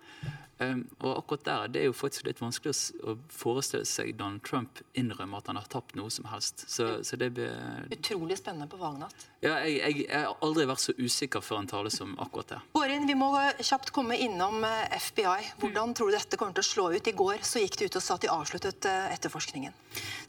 Um, 0.57 0.85
og 1.03 1.17
akkurat 1.17 1.45
der, 1.45 1.67
Det 1.67 1.81
er 1.81 1.85
jo 1.89 1.93
faktisk 1.93 2.29
litt 2.29 2.39
vanskelig 2.39 2.71
å, 3.03 3.17
forestille 3.27 3.83
seg 3.83 4.13
Donald 4.15 4.39
Trump 4.47 4.79
innrømme 4.95 5.41
at 5.41 5.49
han 5.51 5.59
har 5.59 5.67
tapt 5.67 5.97
noe 5.99 6.07
som 6.09 6.29
helst. 6.31 6.63
Så, 6.71 7.03
så 7.03 7.19
det 7.19 7.33
ble... 7.35 7.49
Utrolig 7.91 8.37
spennende 8.39 8.69
på 8.71 8.79
valgnatt. 8.79 9.27
Ja, 9.43 9.57
jeg, 9.67 9.81
jeg, 9.81 10.05
jeg, 10.05 10.21
har 10.23 10.37
aldri 10.47 10.63
vært 10.69 10.83
så 10.85 10.95
usikker 10.95 11.43
før 11.43 11.59
en 11.59 11.67
tale 11.67 11.91
som 11.91 12.13
akkurat 12.23 12.53
det. 12.53 12.59
Bårin, 12.71 13.03
vi 13.09 13.17
må 13.19 13.33
kjapt 13.59 13.91
komme 13.95 14.15
innom 14.15 14.63
eh, 14.63 14.95
FBI. 14.95 15.51
Hvordan 15.59 15.91
tror 15.97 16.13
du 16.13 16.15
dette 16.15 16.39
kommer 16.39 16.55
til 16.55 16.63
å 16.63 16.69
slå 16.69 16.87
ut? 16.95 17.11
I 17.11 17.17
går 17.19 17.43
så 17.43 17.59
gikk 17.59 17.75
det 17.81 17.89
ut 17.89 17.99
og 17.99 18.07
sa 18.07 18.15
at 18.15 18.23
de 18.23 18.31
avsluttet 18.31 18.87
eh, 18.87 19.11
etterforskningen. 19.17 19.75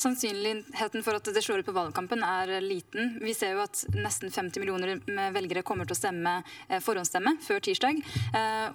Sannsynligheten 0.03 1.07
for 1.07 1.20
at 1.20 1.31
det 1.31 1.44
slår 1.47 1.62
ut 1.62 1.70
på 1.70 1.77
valgkampen 1.79 2.27
er 2.27 2.59
liten. 2.66 3.14
Vi 3.23 3.35
ser 3.35 3.55
jo 3.55 3.62
at 3.62 3.86
nesten 3.94 4.33
50 4.33 4.62
millioner 4.62 5.33
velgere 5.35 5.64
kommer 5.66 5.88
til 5.88 5.96
å 5.96 6.01
stemme 6.01 6.38
eh, 6.68 6.81
forhåndsstemme 6.83 7.37
før 7.44 7.62
tirsdag. 7.64 8.03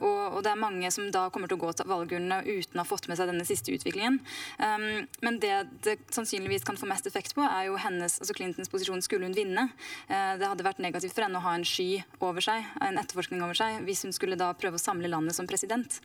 Og, 0.02 0.38
og 0.38 0.39
det 0.45 0.52
er 0.52 0.60
mange 0.60 0.89
som 0.93 1.10
da 1.13 1.26
kommer 1.34 1.50
til 1.50 1.60
å 1.60 1.62
gå 1.62 1.71
til 1.78 1.89
valgurnene 1.89 2.41
uten 2.45 2.80
å 2.80 2.84
ha 2.84 2.88
fått 2.88 3.08
med 3.10 3.19
seg 3.19 3.30
denne 3.30 3.45
siste 3.47 3.74
utviklingen. 3.74 4.19
Um, 4.62 5.08
men 5.26 5.39
det 5.41 5.54
det 5.86 5.97
sannsynligvis 6.13 6.65
kan 6.67 6.78
få 6.80 6.89
mest 6.89 7.08
effekt 7.10 7.36
på, 7.38 7.43
er 7.45 7.67
jo 7.69 7.80
hennes, 7.82 8.19
altså 8.21 8.36
Clintons 8.38 8.71
posisjon 8.71 9.04
skulle 9.06 9.30
hun 9.30 9.38
vinne. 9.38 9.67
Uh, 10.10 10.38
det 10.39 10.47
hadde 10.47 10.67
vært 10.67 10.82
negativt 10.84 11.15
for 11.15 11.28
henne 11.28 11.41
å 11.41 11.45
ha 11.45 11.58
en 11.58 11.67
sky 11.67 12.02
over 12.24 12.43
seg, 12.45 12.65
en 12.82 13.02
etterforskning 13.02 13.43
over 13.45 13.58
seg, 13.58 13.82
hvis 13.88 14.06
hun 14.08 14.15
skulle 14.15 14.39
da 14.39 14.52
prøve 14.58 14.80
å 14.80 14.84
samle 14.84 15.12
landet 15.12 15.38
som 15.38 15.50
president. 15.50 16.02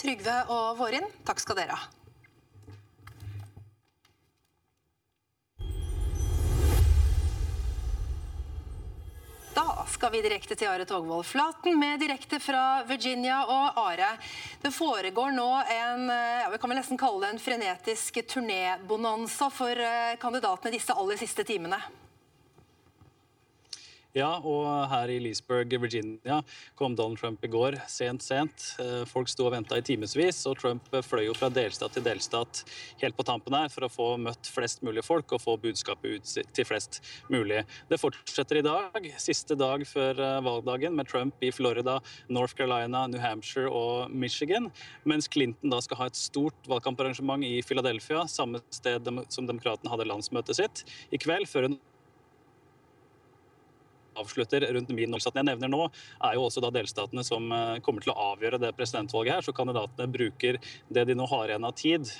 Trygve 0.00 0.40
og 0.50 0.80
Vårin, 0.80 1.06
takk 1.26 1.42
skal 1.42 1.62
dere 1.62 1.78
ha. 1.78 2.03
Da 9.54 9.84
skal 9.86 10.10
vi 10.10 10.18
direkte 10.22 10.56
til 10.58 10.66
Are 10.66 10.82
Togvold 10.82 11.22
Flaten 11.28 11.76
med 11.78 12.00
direkte 12.02 12.40
fra 12.42 12.82
Virginia. 12.88 13.36
Og 13.46 13.78
Are, 13.84 14.08
det 14.62 14.72
foregår 14.74 15.30
nå 15.36 15.46
en 15.62 16.08
ja, 16.10 16.48
vi 16.50 16.58
kan 16.58 16.72
vel 16.72 16.80
nesten 16.80 16.98
kalle 16.98 17.22
det 17.22 17.30
en 17.36 17.42
frenetisk 17.44 18.18
turnébonanza 18.32 19.52
for 19.54 19.78
eh, 19.78 20.16
kandidatene 20.18 20.74
disse 20.74 20.96
aller 20.98 21.20
siste 21.22 21.46
timene. 21.46 21.78
Ja, 24.14 24.36
og 24.46 24.68
her 24.92 25.10
i 25.10 25.16
Leesburg, 25.18 25.72
Virginia, 25.82 26.36
kom 26.78 26.92
Donald 26.94 27.18
Trump 27.18 27.42
i 27.42 27.48
går. 27.50 27.74
Sent, 27.90 28.22
sent. 28.22 28.66
Eh, 28.78 29.02
folk 29.10 29.26
sto 29.26 29.48
og 29.48 29.54
venta 29.56 29.74
i 29.74 29.82
timevis, 29.82 30.44
og 30.46 30.60
Trump 30.60 30.86
fløy 31.02 31.24
jo 31.26 31.32
fra 31.34 31.48
delstat 31.50 31.96
til 31.96 32.04
delstat 32.06 32.60
helt 33.00 33.16
på 33.18 33.26
tampen 33.26 33.56
her 33.58 33.72
for 33.74 33.86
å 33.86 33.90
få 33.90 34.06
møtt 34.22 34.46
flest 34.54 34.84
mulig 34.86 35.02
folk 35.02 35.34
og 35.34 35.42
få 35.42 35.56
budskapet 35.64 36.14
ut 36.14 36.34
til 36.54 36.68
flest 36.68 37.00
mulig. 37.26 37.64
Det 37.90 37.98
fortsetter 37.98 38.60
i 38.60 38.62
dag, 38.66 39.08
siste 39.18 39.56
dag 39.58 39.82
før 39.90 40.22
eh, 40.22 40.38
valgdagen, 40.46 40.94
med 40.94 41.10
Trump 41.10 41.42
i 41.42 41.50
Florida, 41.50 41.96
North 42.30 42.54
Carolina, 42.54 43.08
New 43.10 43.18
Hampshire 43.18 43.66
og 43.66 44.14
Michigan, 44.14 44.70
mens 45.02 45.26
Clinton 45.26 45.74
da 45.74 45.80
skal 45.82 46.04
ha 46.04 46.06
et 46.12 46.20
stort 46.20 46.70
valgkamparrangement 46.70 47.42
i 47.42 47.56
Philadelphia, 47.66 48.28
samme 48.30 48.62
sted 48.70 49.10
som 49.34 49.50
demokratene 49.50 49.90
hadde 49.90 50.06
landsmøtet 50.06 50.62
sitt 50.62 50.84
i 51.10 51.18
kveld, 51.18 51.50
før 51.50 51.66
hun 51.66 51.76
avslutter 54.20 54.66
rundt 54.74 54.92
min 54.94 55.12
målsetting 55.12 55.42
jeg 55.42 55.50
nevner 55.52 55.72
nå, 55.72 55.88
er 56.24 56.38
jo 56.38 56.46
også 56.46 56.62
da 56.64 56.70
delstatene 56.74 57.24
som 57.26 57.50
eh, 57.52 57.80
kommer 57.84 58.04
til 58.04 58.14
å 58.14 58.30
avgjøre 58.32 58.60
det 58.62 58.74
presidentvalget 58.78 59.38
her. 59.38 59.46
Så 59.46 59.56
kandidatene 59.56 60.10
bruker 60.10 60.60
det 60.88 61.06
de 61.08 61.18
nå 61.18 61.28
har 61.30 61.50
igjen 61.52 61.68
av 61.68 61.76
tid 61.78 62.10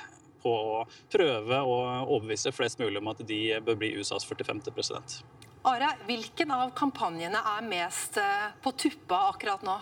på 0.44 0.52
å 0.52 0.84
prøve 1.12 1.62
å 1.64 1.76
overbevise 2.02 2.52
flest 2.52 2.80
mulig 2.82 3.00
om 3.00 3.10
at 3.14 3.24
de 3.24 3.40
bør 3.64 3.80
bli 3.80 3.94
USAs 3.96 4.26
45. 4.28 4.66
president. 4.76 5.18
Are, 5.64 5.94
hvilken 6.04 6.50
av 6.52 6.74
kampanjene 6.76 7.40
er 7.54 7.64
mest 7.64 8.18
eh, 8.20 8.50
på 8.60 8.74
tuppa 8.76 9.30
akkurat 9.30 9.64
nå? 9.64 9.78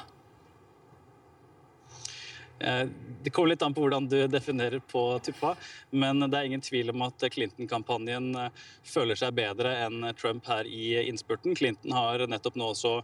Eh, 2.62 2.86
det 3.22 3.30
kommer 3.30 3.48
litt 3.48 3.62
an 3.62 3.74
på 3.74 3.84
hvordan 3.84 4.08
du 4.08 4.26
definerer 4.26 4.78
på 4.78 5.18
tuppa, 5.22 5.54
men 5.90 6.20
det 6.24 6.38
er 6.38 6.48
ingen 6.48 6.62
tvil 6.62 6.90
om 6.90 7.04
at 7.06 7.24
Clinton-kampanjen 7.34 8.32
eh, 8.38 8.64
føler 8.86 9.18
seg 9.18 9.34
bedre 9.36 9.74
enn 9.84 10.08
Trump 10.18 10.46
her 10.50 10.66
i 10.66 10.96
innspurten. 11.08 11.56
Clinton 11.58 11.94
har 11.94 12.24
nettopp 12.30 12.58
nå 12.58 12.72
også 12.72 12.94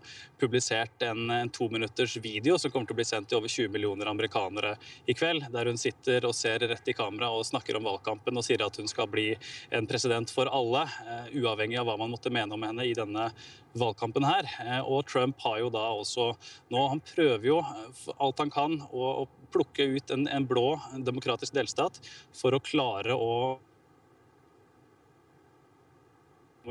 publisert 0.40 1.02
en, 1.06 1.30
en 1.30 1.52
tominutters 1.54 2.16
video 2.22 2.58
som 2.58 2.72
kommer 2.74 2.90
til 2.90 2.96
å 2.96 3.00
bli 3.00 3.08
sendt 3.08 3.30
til 3.30 3.40
over 3.40 3.52
20 3.52 3.74
millioner 3.74 4.10
amerikanere 4.10 4.74
i 5.06 5.14
kveld, 5.18 5.46
der 5.54 5.70
hun 5.70 5.78
sitter 5.80 6.26
og 6.28 6.36
ser 6.38 6.66
rett 6.66 6.90
i 6.90 6.96
kamera 6.98 7.30
og 7.34 7.46
snakker 7.46 7.78
om 7.78 7.86
valgkampen 7.86 8.38
og 8.38 8.46
sier 8.46 8.62
at 8.66 8.78
hun 8.78 8.90
skal 8.90 9.10
bli 9.10 9.30
en 9.74 9.86
president 9.90 10.30
for 10.34 10.50
alle, 10.50 10.84
uh, 11.06 11.30
uavhengig 11.34 11.78
av 11.80 11.88
hva 11.88 11.98
man 12.00 12.12
måtte 12.12 12.32
mene 12.34 12.54
om 12.54 12.66
henne 12.66 12.86
i 12.86 12.94
denne 12.96 13.30
valgkampen 13.80 14.26
her. 14.26 14.48
Uh, 14.60 14.82
og 14.84 15.06
Trump 15.10 15.40
har 15.44 15.60
jo 15.62 15.70
da 15.74 15.84
også 15.98 16.30
nå 16.72 16.84
Han 16.92 17.00
prøver 17.04 17.46
jo 17.48 17.60
alt 18.18 18.42
han 18.42 18.52
kan 18.52 18.76
å, 18.90 19.24
å 19.24 19.48
plukke 19.52 19.86
ut 19.96 20.12
en, 20.14 20.26
en 20.28 20.46
blå 20.46 20.74
demokratisk 21.06 21.56
delstat 21.56 22.00
for 22.36 22.56
å 22.56 22.62
klare 22.64 23.16
å 23.16 23.58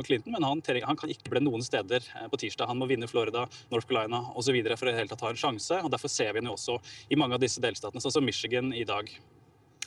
Clinton, 0.04 0.32
men 0.32 0.43
han, 0.43 0.62
han, 0.86 0.98
kan 0.98 1.10
ikke 1.10 1.32
bli 1.32 1.41
noen 1.41 1.63
steder 1.65 2.04
eh, 2.15 2.28
på 2.30 2.39
tirsdag. 2.41 2.70
Han 2.70 2.80
må 2.82 2.88
vinne 2.89 3.10
Florida, 3.10 3.48
North 3.72 3.88
Carolina 3.89 4.24
osv. 4.38 4.58
for 4.76 4.89
å 4.91 4.96
helt 4.98 5.13
tatt 5.13 5.26
ha 5.26 5.32
en 5.34 5.39
sjanse. 5.41 5.80
og 5.82 5.91
Derfor 5.93 6.12
ser 6.12 6.36
vi 6.36 6.43
jo 6.46 6.54
også 6.56 6.78
i 7.10 7.20
mange 7.20 7.38
av 7.38 7.43
disse 7.43 7.63
delstatene, 7.63 8.04
sånn 8.04 8.17
som 8.20 8.28
Michigan 8.28 8.74
i 8.76 8.86
dag. 8.88 9.10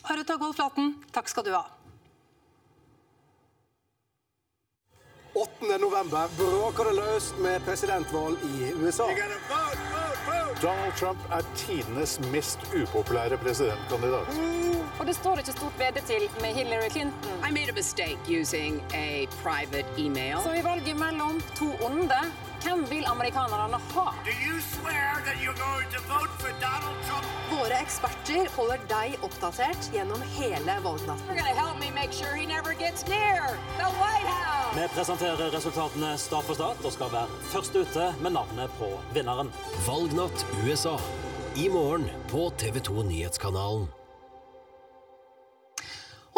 Harry 0.09 0.25
Tagvold 0.25 0.57
Flaten, 0.57 0.97
takk 1.15 1.29
skal 1.31 1.47
du 1.47 1.53
ha. 1.55 1.67
8. 5.41 5.79
november 5.81 6.29
bråker 6.39 6.85
det 6.85 6.95
løst 6.97 7.39
med 7.41 7.63
presidentvalg 7.65 8.37
i 8.45 8.73
USA. 8.83 9.07
Donald 10.63 10.93
Trump 11.01 11.21
er 11.33 11.47
tidenes 11.57 12.19
mest 12.33 12.59
upopulære 12.77 13.39
presidentkandidat. 13.41 14.29
Og 14.99 15.07
det 15.07 15.15
står 15.17 15.41
ikke 15.41 15.53
stort 15.53 15.79
bedre 15.79 16.03
til 16.11 16.27
med 16.43 16.53
Hillary 16.59 16.91
Clinton. 16.91 17.33
I 17.49 17.53
made 17.57 17.73
a 17.73 17.77
mistake 17.81 18.19
using 18.41 18.83
a 18.95 19.27
private 19.45 19.89
email. 19.99 20.37
Så 20.45 20.53
i 20.61 20.65
valget 20.65 20.97
mellom 20.97 21.41
to 21.57 21.69
onde, 21.87 22.21
hvem 22.65 22.85
vil 22.91 23.07
amerikanerne 23.07 23.79
ha? 23.95 24.07
Våre 27.51 27.79
eksperter 27.81 28.49
holder 28.57 28.83
deg 28.91 29.25
oppdatert 29.27 29.89
gjennom 29.95 30.23
hele 30.37 30.77
valgnatten. 30.85 31.41
Sure 32.11 32.41
Vi 34.75 34.89
presenterer 34.95 35.55
resultatene 35.55 36.17
stat 36.19 36.47
for 36.49 36.59
stat 36.59 36.85
og 36.85 36.95
skal 36.97 37.15
være 37.15 37.41
først 37.53 37.81
ute 37.81 38.11
med 38.23 38.37
navnet 38.39 38.77
på 38.79 38.93
vinneren. 39.15 39.53
Valgnatt 39.87 40.47
USA. 40.65 40.99
I 41.59 41.69
morgen 41.69 42.07
på 42.31 42.51
TV 42.59 42.79
2 42.87 43.03
Nyhetskanalen. 43.11 44.00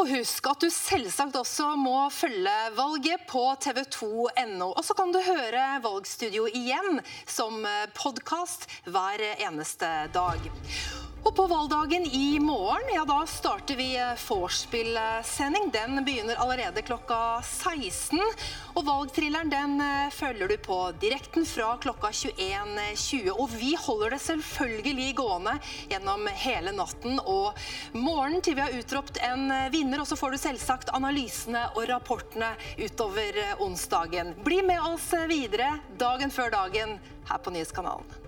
Og 0.01 0.09
husk 0.09 0.47
at 0.49 0.65
du 0.65 0.71
selvsagt 0.73 1.37
også 1.37 1.75
må 1.77 2.07
følge 2.15 2.55
valget 2.79 3.27
på 3.29 3.45
tv2.no. 3.65 4.73
Og 4.73 4.83
så 4.87 4.97
kan 4.99 5.13
du 5.13 5.21
høre 5.23 5.67
Valgstudio 5.85 6.49
igjen 6.49 7.03
som 7.29 7.63
podkast 7.99 8.69
hver 8.89 9.27
eneste 9.37 9.95
dag. 10.17 10.53
Og 11.23 11.35
på 11.37 11.45
valgdagen 11.47 12.03
i 12.03 12.39
morgen, 12.43 12.89
ja 12.95 13.05
da 13.07 13.21
starter 13.31 13.77
vi 13.79 13.93
vorspiel-sending. 14.27 15.69
Den 15.71 16.01
begynner 16.05 16.41
allerede 16.43 16.83
klokka 16.83 17.39
16. 17.47 18.19
Og 18.75 18.83
valgthrilleren 18.89 19.53
den 19.53 19.77
følger 20.11 20.51
du 20.51 20.57
på 20.67 20.79
direkten 20.99 21.47
fra 21.47 21.77
klokka 21.83 22.11
21.20. 22.11 23.31
Og 23.37 23.55
vi 23.55 23.77
holder 23.79 24.17
det 24.17 24.19
selvfølgelig 24.25 25.13
gående 25.21 25.55
gjennom 25.93 26.27
hele 26.43 26.75
natten 26.75 27.23
og 27.23 27.55
morgenen 27.95 28.43
til 28.43 28.59
vi 28.59 28.67
har 28.67 28.75
utropt 28.81 29.23
en 29.23 29.47
vinner. 29.71 30.03
Og 30.03 30.11
så 30.11 30.19
får 30.19 30.35
du 30.35 30.43
selvsagt 30.43 30.91
analysene 30.91 31.69
og 31.77 31.87
rapportene 31.93 32.51
utover 32.83 33.39
onsdagen. 33.63 34.35
Bli 34.43 34.59
med 34.67 34.83
oss 34.91 35.13
videre 35.31 35.77
dagen 36.03 36.35
før 36.35 36.51
dagen 36.59 36.99
her 37.31 37.39
på 37.39 37.55
Nyhetskanalen. 37.55 38.23